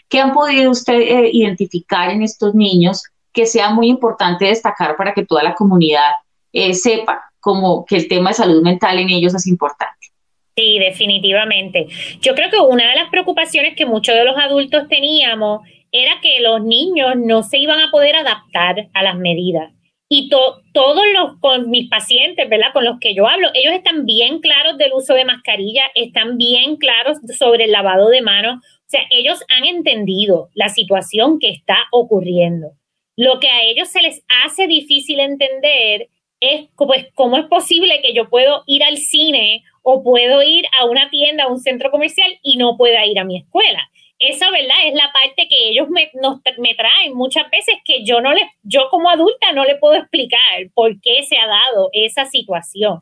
¿Qué 0.07 0.21
han 0.21 0.31
podido 0.31 0.71
usted 0.71 1.25
identificar 1.33 2.09
en 2.11 2.23
estos 2.23 2.55
niños 2.55 3.10
que 3.33 3.45
sea 3.45 3.69
muy 3.69 3.87
importante 3.87 4.45
destacar 4.45 4.95
para 4.97 5.13
que 5.13 5.25
toda 5.25 5.43
la 5.43 5.55
comunidad 5.55 6.11
eh, 6.53 6.73
sepa 6.73 7.21
como 7.39 7.85
que 7.85 7.95
el 7.95 8.07
tema 8.07 8.29
de 8.29 8.35
salud 8.35 8.61
mental 8.61 8.99
en 8.99 9.09
ellos 9.09 9.33
es 9.33 9.47
importante. 9.47 10.07
Sí, 10.55 10.79
definitivamente. 10.79 11.87
Yo 12.19 12.35
creo 12.35 12.49
que 12.49 12.59
una 12.59 12.89
de 12.89 12.95
las 12.95 13.09
preocupaciones 13.09 13.75
que 13.75 13.85
muchos 13.85 14.15
de 14.15 14.25
los 14.25 14.37
adultos 14.37 14.87
teníamos 14.89 15.61
era 15.91 16.19
que 16.21 16.39
los 16.41 16.61
niños 16.61 17.15
no 17.15 17.43
se 17.43 17.57
iban 17.57 17.79
a 17.79 17.91
poder 17.91 18.15
adaptar 18.15 18.89
a 18.93 19.03
las 19.03 19.15
medidas. 19.15 19.71
Y 20.13 20.29
todos 20.29 21.03
los 21.13 21.39
con 21.39 21.69
mis 21.69 21.89
pacientes, 21.89 22.49
¿verdad? 22.49 22.73
Con 22.73 22.83
los 22.83 22.99
que 22.99 23.15
yo 23.15 23.27
hablo, 23.27 23.47
ellos 23.53 23.73
están 23.73 24.05
bien 24.05 24.41
claros 24.41 24.77
del 24.77 24.91
uso 24.93 25.13
de 25.13 25.23
mascarilla, 25.23 25.83
están 25.95 26.37
bien 26.37 26.75
claros 26.75 27.17
sobre 27.39 27.63
el 27.63 27.71
lavado 27.71 28.09
de 28.09 28.21
manos. 28.21 28.57
O 28.57 28.87
sea, 28.87 29.01
ellos 29.09 29.41
han 29.47 29.63
entendido 29.63 30.49
la 30.53 30.67
situación 30.67 31.39
que 31.39 31.49
está 31.49 31.77
ocurriendo. 31.93 32.73
Lo 33.21 33.39
que 33.39 33.51
a 33.51 33.61
ellos 33.61 33.87
se 33.87 34.01
les 34.01 34.25
hace 34.43 34.65
difícil 34.65 35.19
entender 35.19 36.09
es 36.39 36.69
pues, 36.75 37.05
cómo 37.13 37.37
es 37.37 37.45
posible 37.45 38.01
que 38.01 38.15
yo 38.15 38.31
puedo 38.31 38.63
ir 38.65 38.83
al 38.83 38.97
cine 38.97 39.63
o 39.83 40.01
puedo 40.01 40.41
ir 40.41 40.65
a 40.79 40.85
una 40.85 41.07
tienda, 41.11 41.43
a 41.43 41.47
un 41.47 41.59
centro 41.59 41.91
comercial 41.91 42.39
y 42.41 42.57
no 42.57 42.77
pueda 42.77 43.05
ir 43.05 43.19
a 43.19 43.23
mi 43.23 43.37
escuela. 43.37 43.91
Esa, 44.17 44.49
¿verdad? 44.49 44.87
Es 44.87 44.95
la 44.95 45.11
parte 45.13 45.47
que 45.47 45.69
ellos 45.69 45.87
me, 45.89 46.09
me 46.57 46.73
traen 46.73 47.13
muchas 47.13 47.47
veces 47.51 47.75
que 47.85 48.03
yo 48.03 48.21
no 48.21 48.33
les, 48.33 48.45
yo 48.63 48.89
como 48.89 49.07
adulta 49.07 49.51
no 49.51 49.65
le 49.65 49.75
puedo 49.75 49.93
explicar 49.93 50.39
por 50.73 50.99
qué 50.99 51.21
se 51.21 51.37
ha 51.37 51.45
dado 51.45 51.91
esa 51.93 52.25
situación. 52.25 53.01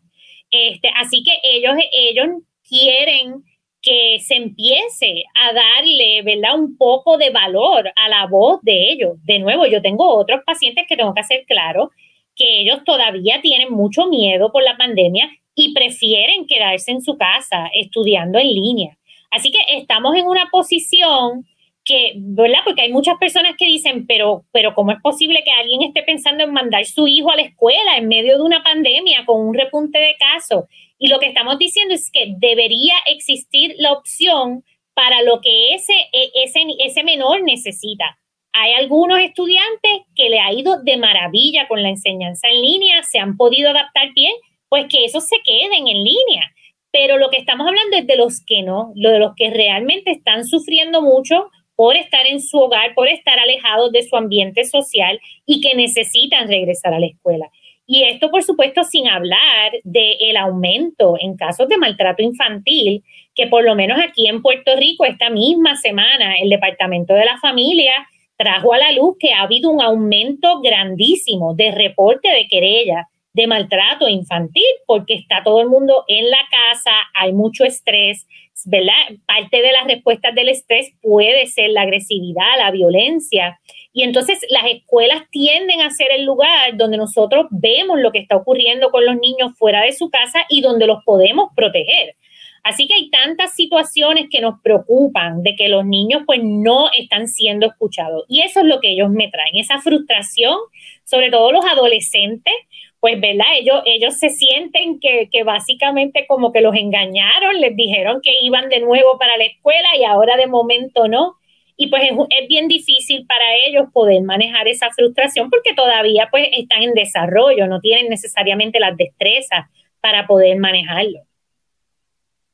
Este, 0.52 0.92
así 0.98 1.24
que 1.24 1.40
ellos, 1.44 1.76
ellos 1.94 2.28
quieren 2.68 3.46
que 3.82 4.20
se 4.20 4.36
empiece 4.36 5.24
a 5.36 5.54
darle, 5.54 6.22
¿verdad? 6.24 6.60
Un 6.60 6.78
poco 6.78 7.18
de 7.18 7.30
valor 7.30 7.92
a 7.96 8.10
la 8.10 8.28
voz 8.28 8.60
de 8.62 8.92
ellos. 8.92 9.14
De 9.24 9.40
nuevo, 9.40 9.66
yo 9.66 9.82
tengo 9.82 10.06
otros 10.16 10.42
pacientes 10.46 10.86
que 10.88 10.98
tengo 10.98 11.14
que 11.14 11.22
hacer 11.22 11.46
claro 11.48 11.92
que 12.36 12.62
ellos 12.62 12.84
todavía 12.86 13.42
tienen 13.42 13.72
mucho 13.72 14.08
miedo 14.08 14.52
por 14.52 14.64
la 14.64 14.78
pandemia 14.78 15.30
y 15.56 15.74
prefieren 15.74 16.48
quedarse 16.48 16.92
en 16.92 17.02
su 17.02 17.18
casa 17.18 17.70
estudiando 17.74 18.40
en 18.40 18.48
línea. 18.48 18.98
Así 19.30 19.52
que 19.52 19.60
estamos 19.78 20.16
en 20.16 20.26
una 20.26 20.48
posición 20.52 21.46
que, 21.84 22.14
¿verdad? 22.18 22.60
Porque 22.66 22.84
hay 22.84 22.92
muchas 22.92 23.18
personas 23.18 23.56
que 23.58 23.66
dicen, 23.66 24.06
pero, 24.08 24.46
pero 24.52 24.74
¿cómo 24.74 24.92
es 24.92 25.02
posible 25.02 25.44
que 25.44 25.52
alguien 25.52 25.82
esté 25.84 26.04
pensando 26.04 26.44
en 26.44 26.54
mandar 26.54 26.86
su 26.86 27.08
hijo 27.08 27.32
a 27.32 27.36
la 27.36 27.42
escuela 27.44 27.98
en 27.98 28.08
medio 28.08 28.38
de 28.38 28.44
una 28.44 28.64
pandemia 28.64 29.26
con 29.26 29.42
un 29.42 29.54
repunte 29.54 30.00
de 30.00 30.16
casos? 30.18 30.66
Y 31.00 31.08
lo 31.08 31.20
que 31.20 31.28
estamos 31.28 31.58
diciendo 31.58 31.96
es 31.96 32.12
que 32.12 32.34
debería 32.38 32.94
existir 33.08 33.74
la 33.78 33.94
opción 33.94 34.64
para 34.94 35.22
lo 35.24 35.40
que 35.42 35.74
ese, 35.74 35.94
e, 36.12 36.30
ese, 36.44 36.60
ese 36.86 37.04
menor 37.04 37.42
necesita. 37.42 38.20
Hay 38.52 38.74
algunos 38.74 39.20
estudiantes 39.20 40.02
que 40.14 40.30
le 40.30 40.40
ha 40.42 40.52
ido 40.52 40.84
de 40.84 40.98
maravilla 40.98 41.68
con 41.70 41.82
la 41.82 41.90
enseñanza 41.90 42.50
en 42.50 42.62
línea, 42.62 43.02
se 43.04 43.20
han 43.20 43.38
podido 43.38 43.70
adaptar 43.70 44.12
bien, 44.14 44.34
pues 44.68 44.88
que 44.90 45.06
esos 45.06 45.26
se 45.26 45.38
queden 45.44 45.88
en 45.88 46.04
línea. 46.04 46.52
Pero 46.92 47.18
lo 47.18 47.30
que 47.30 47.38
estamos 47.38 47.66
hablando 47.66 47.96
es 47.98 48.08
de 48.08 48.18
los 48.18 48.44
que 48.46 48.64
no, 48.64 48.92
lo 48.96 49.12
de 49.12 49.20
los 49.20 49.34
que 49.36 49.52
realmente 49.52 50.12
están 50.12 50.46
sufriendo 50.46 51.02
mucho 51.02 51.50
por 51.76 51.96
estar 51.96 52.26
en 52.26 52.42
su 52.42 52.58
hogar, 52.58 52.94
por 52.94 53.08
estar 53.08 53.40
alejados 53.40 53.94
de 53.94 54.04
su 54.04 54.18
ambiente 54.18 54.66
social 54.66 55.18
y 55.46 55.62
que 55.62 55.76
necesitan 55.76 56.50
regresar 56.50 56.94
a 56.94 57.00
la 57.00 57.06
escuela. 57.06 57.50
Y 57.92 58.04
esto, 58.04 58.30
por 58.30 58.44
supuesto, 58.44 58.84
sin 58.84 59.08
hablar 59.08 59.72
del 59.84 60.38
aumento 60.38 61.16
en 61.20 61.36
casos 61.36 61.68
de 61.68 61.80
maltrato 61.80 62.22
infantil, 62.22 63.04
que 63.34 63.48
por 63.48 63.64
lo 63.64 63.74
menos 63.74 64.00
aquí 64.00 64.28
en 64.28 64.44
Puerto 64.44 64.76
Rico, 64.76 65.06
esta 65.06 65.32
misma 65.32 65.76
semana, 65.76 66.36
el 66.36 66.50
Departamento 66.50 67.16
de 67.16 67.26
la 67.26 67.40
Familia 67.40 67.94
trajo 68.38 68.74
a 68.74 68.78
la 68.78 68.92
luz 68.92 69.16
que 69.20 69.34
ha 69.34 69.42
habido 69.42 69.72
un 69.72 69.82
aumento 69.82 70.62
grandísimo 70.62 71.56
de 71.56 71.72
reporte 71.72 72.30
de 72.30 72.48
querella 72.48 73.08
de 73.34 73.48
maltrato 73.48 74.08
infantil, 74.08 74.70
porque 74.86 75.16
está 75.16 75.42
todo 75.44 75.60
el 75.62 75.68
mundo 75.68 76.04
en 76.08 76.30
la 76.30 76.42
casa, 76.52 76.92
hay 77.16 77.34
mucho 77.34 77.66
estrés, 77.66 78.28
¿verdad? 78.66 78.94
Parte 79.26 79.64
de 79.64 79.72
las 79.72 79.86
respuestas 79.86 80.36
del 80.36 80.50
estrés 80.50 80.92
puede 81.02 81.48
ser 81.48 81.72
la 81.72 81.82
agresividad, 81.82 82.60
la 82.60 82.70
violencia. 82.70 83.60
Y 83.92 84.04
entonces 84.04 84.40
las 84.50 84.66
escuelas 84.72 85.24
tienden 85.32 85.82
a 85.82 85.90
ser 85.90 86.12
el 86.12 86.26
lugar 86.26 86.78
donde 86.78 86.98
nosotros 86.98 87.48
vemos 87.50 88.00
lo 88.00 88.12
que 88.12 88.20
está 88.20 88.36
ocurriendo 88.36 88.92
con 88.92 89.06
los 89.06 89.16
niños 89.18 89.54
fuera 89.58 89.82
de 89.82 89.94
su 89.94 90.10
casa 90.10 90.46
y 90.50 90.62
donde 90.62 90.86
los 90.86 91.04
podemos 91.04 91.50
proteger. 91.56 92.16
Así 92.64 92.88
que 92.88 92.94
hay 92.94 93.10
tantas 93.10 93.56
situaciones 93.56 94.28
que 94.30 94.42
nos 94.42 94.62
preocupan 94.62 95.44
de 95.44 95.56
que 95.56 95.70
los 95.70 95.86
niños 95.86 96.24
pues 96.26 96.42
no 96.44 96.90
están 96.98 97.28
siendo 97.28 97.66
escuchados. 97.66 98.26
Y 98.28 98.42
eso 98.42 98.60
es 98.60 98.66
lo 98.66 98.80
que 98.80 98.92
ellos 98.92 99.10
me 99.10 99.30
traen, 99.30 99.56
esa 99.56 99.80
frustración, 99.80 100.58
sobre 101.04 101.32
todo 101.32 101.52
los 101.52 101.66
adolescentes, 101.66 102.54
pues, 103.00 103.20
¿verdad? 103.20 103.48
Ellos, 103.58 103.82
ellos 103.86 104.16
se 104.16 104.30
sienten 104.30 105.00
que, 105.00 105.30
que, 105.32 105.44
básicamente 105.44 106.26
como 106.28 106.52
que 106.52 106.62
los 106.62 106.76
engañaron, 106.76 107.60
les 107.62 107.76
dijeron 107.76 108.20
que 108.22 108.34
iban 108.42 108.68
de 108.68 108.82
nuevo 108.82 109.18
para 109.18 109.38
la 109.38 109.46
escuela 109.46 109.88
y 109.98 110.04
ahora 110.04 110.36
de 110.36 110.48
momento 110.48 111.08
no 111.08 111.39
y 111.82 111.88
pues 111.88 112.04
es, 112.04 112.48
bien 112.50 112.68
difícil 112.68 113.26
para 113.26 113.56
ellos 113.66 113.88
poder 113.94 114.22
manejar 114.24 114.68
esa 114.68 114.90
frustración 114.92 115.50
porque 115.50 115.74
todavía 115.74 116.28
pues 116.30 116.50
están 116.52 116.84
en 116.84 116.94
desarrollo, 116.94 117.68
no 117.68 117.80
tienen 117.80 118.10
necesariamente 118.10 118.82
las 118.82 118.98
destrezas 118.98 119.66
para 120.02 120.28
poder 120.28 120.60
manejarlo. 120.60 121.22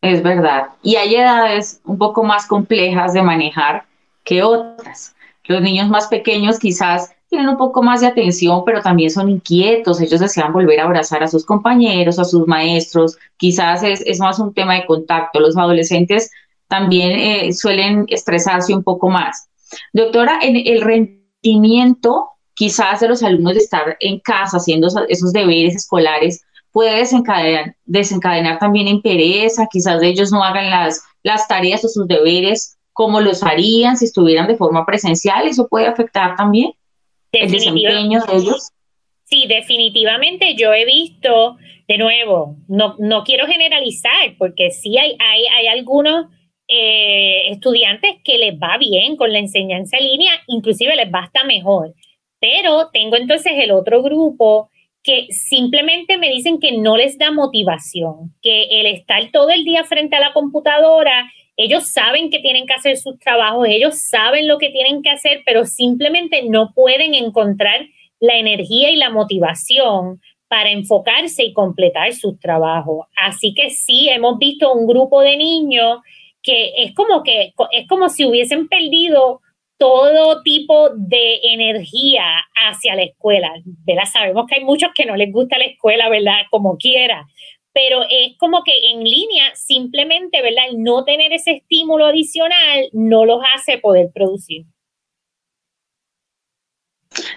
Es 0.02 0.22
verdad. 0.22 0.68
Y 0.84 0.98
hay 0.98 1.16
edades 1.16 1.82
un 1.86 1.98
poco 1.98 2.24
más 2.24 2.46
complejas 2.46 3.14
de 3.14 3.24
manejar 3.24 3.86
que 4.24 4.44
otras. 4.44 5.16
Los 5.46 5.60
niños 5.60 5.90
más 5.90 6.06
pequeños 6.06 6.60
quizás 6.60 7.12
tienen 7.28 7.50
un 7.50 7.58
poco 7.58 7.82
más 7.82 8.02
de 8.02 8.08
atención, 8.08 8.62
pero 8.64 8.84
también 8.84 9.10
son 9.10 9.28
inquietos. 9.28 10.00
Ellos 10.02 10.20
desean 10.20 10.54
volver 10.54 10.80
a 10.80 10.84
abrazar 10.84 11.24
a 11.24 11.28
sus 11.28 11.44
compañeros, 11.44 12.20
a 12.20 12.26
sus 12.26 12.46
maestros. 12.46 13.18
Quizás 13.38 13.82
es, 13.82 14.02
es 14.02 14.20
más 14.20 14.38
un 14.38 14.54
tema 14.54 14.76
de 14.76 14.86
contacto. 14.86 15.40
Los 15.40 15.58
adolescentes 15.58 16.30
también 16.68 17.12
eh, 17.12 17.54
suelen 17.54 18.06
estresarse 18.08 18.74
un 18.74 18.84
poco 18.84 19.10
más. 19.10 19.50
Doctora, 19.94 20.40
en 20.42 20.56
el 20.56 20.82
rendimiento 20.82 22.30
quizás 22.56 23.02
de 23.02 23.10
los 23.10 23.22
alumnos 23.22 23.54
de 23.54 23.60
estar 23.60 23.98
en 24.00 24.20
casa 24.20 24.58
haciendo 24.58 24.88
esos 25.10 25.34
deberes 25.34 25.76
escolares, 25.76 26.44
puede 26.72 26.98
desencadenar, 26.98 27.76
desencadenar 27.86 28.60
también 28.60 28.88
en 28.88 29.02
pereza, 29.02 29.68
quizás 29.72 30.02
ellos 30.02 30.32
no 30.32 30.44
hagan 30.44 30.70
las, 30.70 31.04
las 31.22 31.48
tareas 31.48 31.86
o 31.86 31.90
sus 31.90 32.08
deberes 32.08 32.78
como 32.94 33.20
los 33.20 33.44
harían 33.44 33.98
si 33.98 34.06
estuvieran 34.06 34.48
de 34.48 34.56
forma 34.56 34.86
presencial, 34.86 35.48
eso 35.48 35.68
puede 35.68 35.88
afectar 35.88 36.36
también 36.38 36.72
el 37.34 37.52
desempeño 37.52 38.24
de 38.26 38.36
ellos. 38.38 38.72
Sí, 39.26 39.48
definitivamente 39.48 40.56
yo 40.56 40.72
he 40.74 40.86
visto, 40.86 41.58
de 41.90 41.98
nuevo, 41.98 42.56
no, 42.70 42.96
no 43.00 43.24
quiero 43.24 43.48
generalizar, 43.48 44.36
porque 44.38 44.72
sí 44.72 44.98
hay, 44.98 45.18
hay, 45.20 45.46
hay 45.58 45.68
algunos 45.68 46.28
eh, 46.68 47.52
estudiantes 47.52 48.16
que 48.24 48.38
les 48.38 48.56
va 48.56 48.78
bien 48.78 49.16
con 49.16 49.32
la 49.32 49.40
enseñanza 49.40 49.98
en 49.98 50.06
línea, 50.06 50.32
inclusive 50.48 50.96
les 50.96 51.12
va 51.12 51.30
mejor. 51.46 51.94
Pero 52.40 52.90
tengo 52.92 53.16
entonces 53.16 53.54
el 53.56 53.72
otro 53.72 54.02
grupo 54.02 54.70
que 55.04 55.28
simplemente 55.30 56.18
me 56.18 56.30
dicen 56.30 56.60
que 56.60 56.72
no 56.72 56.98
les 56.98 57.18
da 57.18 57.32
motivación, 57.32 58.34
que 58.42 58.64
el 58.82 58.88
estar 58.88 59.30
todo 59.32 59.50
el 59.50 59.64
día 59.64 59.84
frente 59.84 60.16
a 60.16 60.20
la 60.20 60.34
computadora, 60.34 61.32
ellos 61.58 61.92
saben 61.92 62.32
que 62.32 62.40
tienen 62.40 62.66
que 62.66 62.74
hacer 62.74 62.98
sus 62.98 63.20
trabajos, 63.20 63.68
ellos 63.70 63.96
saben 64.10 64.48
lo 64.48 64.58
que 64.58 64.72
tienen 64.72 65.04
que 65.04 65.12
hacer, 65.12 65.44
pero 65.46 65.66
simplemente 65.66 66.44
no 66.44 66.74
pueden 66.74 67.14
encontrar 67.14 67.86
la 68.20 68.38
energía 68.38 68.90
y 68.90 68.96
la 68.96 69.12
motivación 69.12 70.20
para 70.48 70.72
enfocarse 70.72 71.44
y 71.44 71.54
completar 71.54 72.14
sus 72.14 72.40
trabajos. 72.40 73.06
Así 73.16 73.54
que 73.54 73.70
sí, 73.70 74.10
hemos 74.10 74.40
visto 74.40 74.74
un 74.74 74.88
grupo 74.88 75.22
de 75.22 75.38
niños 75.38 76.00
que 76.46 76.84
es 76.84 76.94
como 76.94 77.24
que 77.24 77.54
es 77.72 77.88
como 77.90 78.08
si 78.08 78.24
hubiesen 78.24 78.68
perdido 78.68 79.42
todo 79.78 80.42
tipo 80.44 80.90
de 80.96 81.40
energía 81.44 82.24
hacia 82.56 82.96
la 82.96 83.04
escuela, 83.04 83.52
¿verdad? 83.86 84.06
Sabemos 84.06 84.46
que 84.48 84.56
hay 84.56 84.64
muchos 84.64 84.92
que 84.96 85.06
no 85.06 85.18
les 85.18 85.34
gusta 85.34 85.58
la 85.58 85.66
escuela, 85.66 86.08
¿verdad? 86.08 86.44
Como 86.50 86.78
quiera, 86.78 87.26
pero 87.74 88.04
es 88.04 88.38
como 88.38 88.64
que 88.64 88.72
en 88.92 89.04
línea 89.04 89.54
simplemente, 89.54 90.42
¿verdad? 90.42 90.66
El 90.70 90.82
no 90.82 91.04
tener 91.04 91.34
ese 91.34 91.52
estímulo 91.52 92.06
adicional 92.06 92.88
no 92.94 93.26
los 93.26 93.42
hace 93.54 93.80
poder 93.80 94.12
producir. 94.14 94.66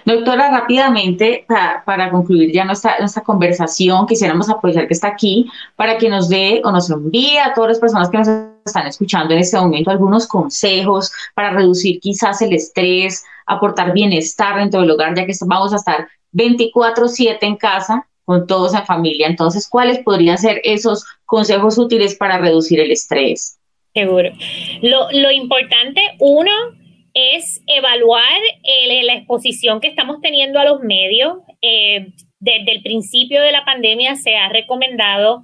Doctora, 0.05 0.49
rápidamente, 0.49 1.45
para, 1.85 2.11
concluir 2.11 2.51
ya 2.51 2.65
nuestra, 2.65 2.99
nuestra 2.99 3.23
conversación, 3.23 4.05
quisiéramos 4.05 4.49
aprovechar 4.49 4.87
que 4.87 4.93
está 4.93 5.07
aquí 5.07 5.49
para 5.75 5.97
que 5.97 6.09
nos 6.09 6.29
dé 6.29 6.61
o 6.63 6.71
nos 6.71 6.89
envíe 6.89 7.37
a 7.37 7.53
todas 7.53 7.69
las 7.69 7.79
personas 7.79 8.09
que 8.09 8.17
nos 8.17 8.27
están 8.65 8.87
escuchando 8.87 9.33
en 9.33 9.39
este 9.39 9.57
momento 9.57 9.89
algunos 9.89 10.27
consejos 10.27 11.11
para 11.33 11.51
reducir 11.51 11.99
quizás 11.99 12.41
el 12.41 12.53
estrés, 12.53 13.23
aportar 13.45 13.93
bienestar 13.93 14.57
dentro 14.57 14.81
del 14.81 14.91
hogar, 14.91 15.15
ya 15.15 15.25
que 15.25 15.33
vamos 15.45 15.73
a 15.73 15.77
estar 15.77 16.07
24/7 16.31 17.45
en 17.45 17.55
casa 17.55 18.05
con 18.25 18.45
todos 18.45 18.73
en 18.75 18.85
familia. 18.85 19.27
Entonces, 19.27 19.67
¿cuáles 19.67 19.99
podrían 19.99 20.37
ser 20.37 20.61
esos 20.63 21.05
consejos 21.25 21.77
útiles 21.77 22.15
para 22.15 22.37
reducir 22.37 22.79
el 22.79 22.91
estrés? 22.91 23.57
Seguro. 23.93 24.29
Lo, 24.81 25.11
lo 25.11 25.31
importante, 25.31 26.01
uno, 26.19 26.51
es 27.35 27.61
evaluar 27.67 28.39
eh, 28.63 29.03
la 29.03 29.13
exposición 29.13 29.79
que 29.79 29.87
estamos 29.87 30.21
teniendo 30.21 30.59
a 30.59 30.65
los 30.65 30.81
medios. 30.81 31.37
Eh, 31.61 32.13
desde 32.39 32.71
el 32.71 32.81
principio 32.81 33.41
de 33.41 33.51
la 33.51 33.65
pandemia 33.65 34.15
se 34.15 34.35
ha 34.35 34.49
recomendado 34.49 35.43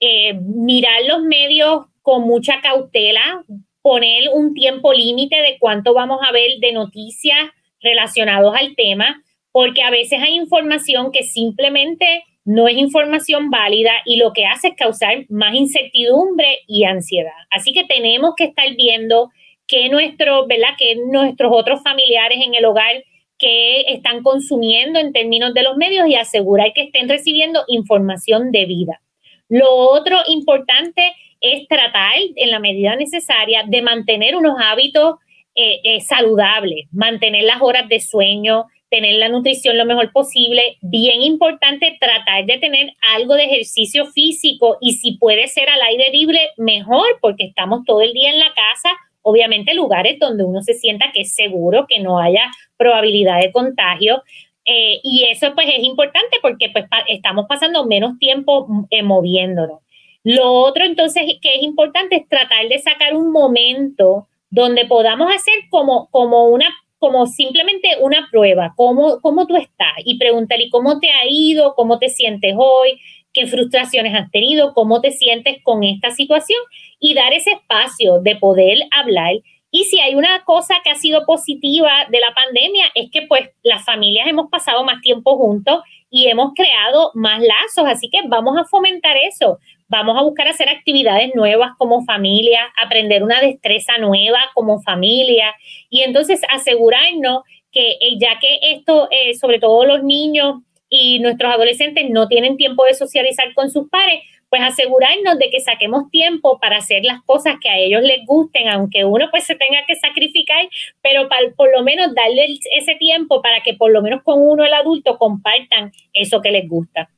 eh, 0.00 0.34
mirar 0.34 1.04
los 1.06 1.22
medios 1.22 1.86
con 2.02 2.22
mucha 2.22 2.60
cautela, 2.60 3.44
poner 3.82 4.28
un 4.32 4.54
tiempo 4.54 4.92
límite 4.92 5.36
de 5.36 5.58
cuánto 5.58 5.94
vamos 5.94 6.20
a 6.26 6.32
ver 6.32 6.58
de 6.60 6.72
noticias 6.72 7.38
relacionados 7.80 8.54
al 8.54 8.74
tema, 8.76 9.22
porque 9.52 9.82
a 9.82 9.90
veces 9.90 10.20
hay 10.22 10.34
información 10.34 11.10
que 11.12 11.22
simplemente 11.22 12.24
no 12.44 12.68
es 12.68 12.76
información 12.76 13.50
válida 13.50 13.90
y 14.04 14.18
lo 14.18 14.32
que 14.32 14.46
hace 14.46 14.68
es 14.68 14.74
causar 14.76 15.26
más 15.28 15.54
incertidumbre 15.54 16.60
y 16.68 16.84
ansiedad. 16.84 17.32
Así 17.50 17.72
que 17.72 17.84
tenemos 17.84 18.34
que 18.36 18.44
estar 18.44 18.68
viendo 18.76 19.30
que, 19.66 19.88
nuestro, 19.88 20.46
que 20.78 20.96
nuestros 21.10 21.52
otros 21.52 21.82
familiares 21.82 22.38
en 22.44 22.54
el 22.54 22.64
hogar 22.64 23.04
que 23.38 23.82
están 23.92 24.22
consumiendo 24.22 24.98
en 24.98 25.12
términos 25.12 25.52
de 25.54 25.62
los 25.62 25.76
medios 25.76 26.08
y 26.08 26.14
asegurar 26.14 26.72
que 26.72 26.82
estén 26.82 27.08
recibiendo 27.08 27.64
información 27.68 28.50
debida. 28.50 29.00
Lo 29.48 29.70
otro 29.70 30.18
importante 30.28 31.12
es 31.40 31.68
tratar, 31.68 32.14
en 32.34 32.50
la 32.50 32.58
medida 32.58 32.96
necesaria, 32.96 33.64
de 33.66 33.82
mantener 33.82 34.36
unos 34.36 34.56
hábitos 34.58 35.16
eh, 35.54 35.80
eh, 35.84 36.00
saludables, 36.00 36.86
mantener 36.92 37.44
las 37.44 37.60
horas 37.60 37.88
de 37.88 38.00
sueño, 38.00 38.64
tener 38.90 39.14
la 39.14 39.28
nutrición 39.28 39.76
lo 39.76 39.84
mejor 39.84 40.12
posible. 40.12 40.78
Bien 40.80 41.22
importante 41.22 41.96
tratar 42.00 42.46
de 42.46 42.58
tener 42.58 42.92
algo 43.14 43.34
de 43.34 43.44
ejercicio 43.44 44.06
físico 44.06 44.78
y 44.80 44.92
si 44.92 45.18
puede 45.18 45.46
ser 45.48 45.68
al 45.68 45.82
aire 45.82 46.10
libre, 46.12 46.40
mejor, 46.56 47.06
porque 47.20 47.44
estamos 47.44 47.84
todo 47.84 48.00
el 48.00 48.12
día 48.12 48.30
en 48.30 48.38
la 48.38 48.52
casa 48.54 48.90
obviamente 49.26 49.74
lugares 49.74 50.20
donde 50.20 50.44
uno 50.44 50.62
se 50.62 50.74
sienta 50.74 51.10
que 51.12 51.22
es 51.22 51.34
seguro, 51.34 51.86
que 51.88 51.98
no 51.98 52.20
haya 52.20 52.44
probabilidad 52.76 53.40
de 53.40 53.50
contagio. 53.50 54.22
Eh, 54.64 55.00
y 55.02 55.24
eso 55.24 55.52
pues 55.54 55.66
es 55.68 55.82
importante 55.82 56.36
porque 56.40 56.70
pues 56.70 56.84
estamos 57.08 57.46
pasando 57.48 57.84
menos 57.86 58.18
tiempo 58.20 58.66
mm, 58.68 58.84
eh, 58.90 59.02
moviéndonos. 59.02 59.80
Lo 60.22 60.52
otro 60.52 60.84
entonces 60.84 61.24
que 61.42 61.56
es 61.56 61.62
importante 61.62 62.16
es 62.16 62.28
tratar 62.28 62.68
de 62.68 62.78
sacar 62.78 63.14
un 63.14 63.32
momento 63.32 64.28
donde 64.48 64.84
podamos 64.86 65.28
hacer 65.34 65.54
como, 65.70 66.08
como 66.10 66.46
una 66.46 66.66
como 66.98 67.26
simplemente 67.26 67.88
una 68.00 68.28
prueba, 68.30 68.72
cómo, 68.74 69.20
cómo 69.20 69.46
tú 69.46 69.56
estás 69.56 69.96
y 70.04 70.18
preguntarle 70.18 70.70
cómo 70.70 70.98
te 70.98 71.10
ha 71.10 71.26
ido, 71.28 71.74
cómo 71.74 71.98
te 71.98 72.08
sientes 72.08 72.54
hoy, 72.56 72.98
qué 73.36 73.46
frustraciones 73.46 74.14
has 74.14 74.30
tenido, 74.30 74.72
cómo 74.72 75.02
te 75.02 75.12
sientes 75.12 75.58
con 75.62 75.84
esta 75.84 76.10
situación 76.10 76.58
y 76.98 77.12
dar 77.12 77.34
ese 77.34 77.52
espacio 77.52 78.20
de 78.20 78.36
poder 78.36 78.78
hablar. 78.90 79.34
Y 79.70 79.84
si 79.84 80.00
hay 80.00 80.14
una 80.14 80.42
cosa 80.44 80.76
que 80.82 80.90
ha 80.90 80.94
sido 80.94 81.26
positiva 81.26 81.90
de 82.10 82.18
la 82.18 82.32
pandemia 82.34 82.86
es 82.94 83.10
que 83.10 83.22
pues 83.22 83.50
las 83.62 83.84
familias 83.84 84.26
hemos 84.26 84.48
pasado 84.48 84.84
más 84.84 85.02
tiempo 85.02 85.36
juntos 85.36 85.82
y 86.08 86.28
hemos 86.28 86.54
creado 86.54 87.10
más 87.12 87.42
lazos, 87.42 87.84
así 87.86 88.08
que 88.08 88.20
vamos 88.26 88.56
a 88.58 88.64
fomentar 88.64 89.16
eso. 89.18 89.58
Vamos 89.88 90.16
a 90.16 90.22
buscar 90.22 90.48
hacer 90.48 90.70
actividades 90.70 91.34
nuevas 91.34 91.72
como 91.76 92.04
familia, 92.04 92.60
aprender 92.82 93.22
una 93.22 93.42
destreza 93.42 93.98
nueva 93.98 94.38
como 94.54 94.80
familia 94.80 95.54
y 95.90 96.00
entonces 96.00 96.40
asegurarnos 96.48 97.42
que 97.70 97.90
eh, 98.00 98.16
ya 98.18 98.38
que 98.40 98.72
esto, 98.72 99.08
eh, 99.10 99.34
sobre 99.34 99.58
todo 99.58 99.84
los 99.84 100.02
niños 100.02 100.62
y 100.88 101.18
nuestros 101.20 101.52
adolescentes 101.52 102.08
no 102.10 102.28
tienen 102.28 102.56
tiempo 102.56 102.84
de 102.84 102.94
socializar 102.94 103.52
con 103.54 103.70
sus 103.70 103.88
pares, 103.88 104.22
pues 104.48 104.62
asegurarnos 104.62 105.38
de 105.38 105.50
que 105.50 105.60
saquemos 105.60 106.10
tiempo 106.10 106.58
para 106.60 106.78
hacer 106.78 107.04
las 107.04 107.22
cosas 107.24 107.56
que 107.60 107.68
a 107.68 107.78
ellos 107.78 108.02
les 108.02 108.24
gusten, 108.26 108.68
aunque 108.68 109.04
uno 109.04 109.26
pues 109.30 109.44
se 109.44 109.56
tenga 109.56 109.80
que 109.86 109.96
sacrificar, 109.96 110.68
pero 111.02 111.28
para, 111.28 111.50
por 111.56 111.70
lo 111.76 111.82
menos 111.82 112.14
darle 112.14 112.58
ese 112.76 112.94
tiempo 112.94 113.42
para 113.42 113.60
que 113.62 113.74
por 113.74 113.90
lo 113.90 114.02
menos 114.02 114.22
con 114.22 114.40
uno 114.40 114.64
el 114.64 114.72
adulto 114.72 115.18
compartan 115.18 115.92
eso 116.12 116.40
que 116.40 116.52
les 116.52 116.68
gusta. 116.68 117.10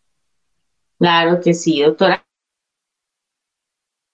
Claro 0.99 1.41
que 1.41 1.55
sí, 1.55 1.83
doctora. 1.83 2.25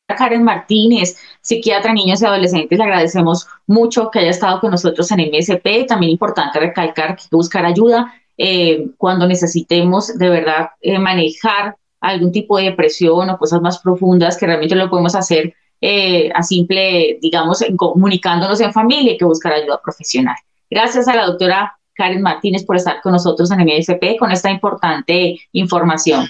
Karen 0.06 0.44
Martínez, 0.44 1.16
psiquiatra 1.40 1.92
niños 1.92 2.20
y 2.20 2.26
adolescentes, 2.26 2.78
le 2.78 2.84
agradecemos 2.84 3.48
mucho 3.66 4.10
que 4.10 4.18
haya 4.18 4.30
estado 4.30 4.60
con 4.60 4.70
nosotros 4.70 5.10
en 5.10 5.20
MSP. 5.30 5.86
También 5.88 6.12
importante 6.12 6.60
recalcar 6.60 7.16
que 7.16 7.24
buscar 7.30 7.64
ayuda 7.64 8.12
eh, 8.36 8.88
cuando 8.96 9.26
necesitemos 9.26 10.18
de 10.18 10.28
verdad 10.28 10.70
eh, 10.80 10.98
manejar 10.98 11.76
algún 12.00 12.32
tipo 12.32 12.58
de 12.58 12.64
depresión 12.64 13.30
o 13.30 13.38
cosas 13.38 13.60
más 13.60 13.78
profundas 13.78 14.36
que 14.36 14.46
realmente 14.46 14.74
lo 14.74 14.90
podemos 14.90 15.14
hacer 15.14 15.54
eh, 15.80 16.30
a 16.34 16.42
simple, 16.42 17.18
digamos, 17.20 17.64
comunicándonos 17.76 18.60
en 18.60 18.72
familia 18.72 19.12
y 19.12 19.16
que 19.16 19.24
buscar 19.24 19.52
ayuda 19.52 19.80
profesional. 19.82 20.36
Gracias 20.70 21.08
a 21.08 21.14
la 21.14 21.26
doctora 21.26 21.78
Karen 21.94 22.22
Martínez 22.22 22.64
por 22.64 22.76
estar 22.76 23.00
con 23.02 23.12
nosotros 23.12 23.50
en 23.50 23.60
el 23.60 23.78
MSP 23.78 24.18
con 24.18 24.32
esta 24.32 24.50
importante 24.50 25.38
información. 25.52 26.26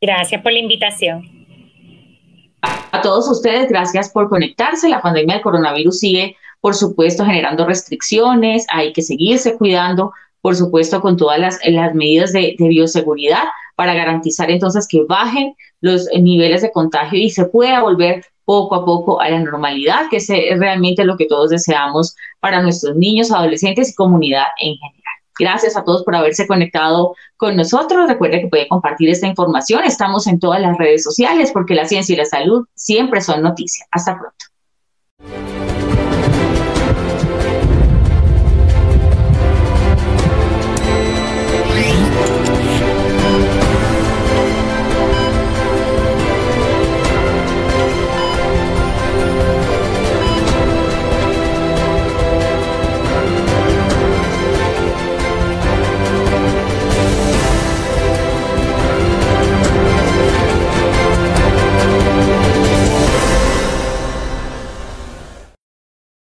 Gracias 0.00 0.42
por 0.42 0.52
la 0.52 0.58
invitación. 0.58 1.22
A 2.92 3.00
todos 3.02 3.28
ustedes, 3.28 3.68
gracias 3.68 4.10
por 4.10 4.28
conectarse. 4.28 4.88
La 4.88 5.00
pandemia 5.00 5.34
del 5.34 5.42
coronavirus 5.42 5.98
sigue, 5.98 6.36
por 6.60 6.74
supuesto, 6.74 7.24
generando 7.24 7.66
restricciones. 7.66 8.66
Hay 8.70 8.92
que 8.92 9.02
seguirse 9.02 9.56
cuidando, 9.56 10.12
por 10.44 10.56
supuesto, 10.56 11.00
con 11.00 11.16
todas 11.16 11.38
las, 11.38 11.58
las 11.66 11.94
medidas 11.94 12.34
de, 12.34 12.54
bioseguridad 12.58 13.44
para 13.76 13.94
garantizar 13.94 14.50
entonces 14.50 14.86
que 14.86 15.02
bajen 15.08 15.54
los 15.80 16.06
niveles 16.20 16.60
de 16.60 16.70
contagio 16.70 17.18
y 17.18 17.30
se 17.30 17.46
pueda 17.46 17.80
volver 17.80 18.26
poco 18.44 18.74
a 18.74 18.84
poco 18.84 19.22
a 19.22 19.30
la 19.30 19.38
normalidad, 19.38 20.10
que 20.10 20.18
es 20.18 20.28
realmente 20.28 21.06
lo 21.06 21.16
que 21.16 21.24
todos 21.24 21.48
deseamos 21.48 22.14
para 22.40 22.60
nuestros 22.60 22.94
niños, 22.94 23.32
adolescentes 23.32 23.88
y 23.88 23.94
comunidad 23.94 24.44
en 24.58 24.74
general. 24.74 25.14
Gracias 25.38 25.78
a 25.78 25.84
todos 25.84 26.04
por 26.04 26.14
haberse 26.14 26.46
conectado 26.46 27.14
con 27.38 27.56
nosotros. 27.56 28.06
Recuerde 28.06 28.42
que 28.42 28.48
puede 28.48 28.68
compartir 28.68 29.08
esta 29.08 29.26
información. 29.26 29.82
Estamos 29.84 30.26
en 30.26 30.38
todas 30.38 30.60
las 30.60 30.76
redes 30.76 31.04
sociales 31.04 31.52
porque 31.54 31.74
la 31.74 31.86
ciencia 31.86 32.12
y 32.12 32.18
la 32.18 32.26
salud 32.26 32.66
siempre 32.74 33.22
son 33.22 33.40
noticias. 33.40 33.88
Hasta 33.92 34.18
pronto. 34.18 34.53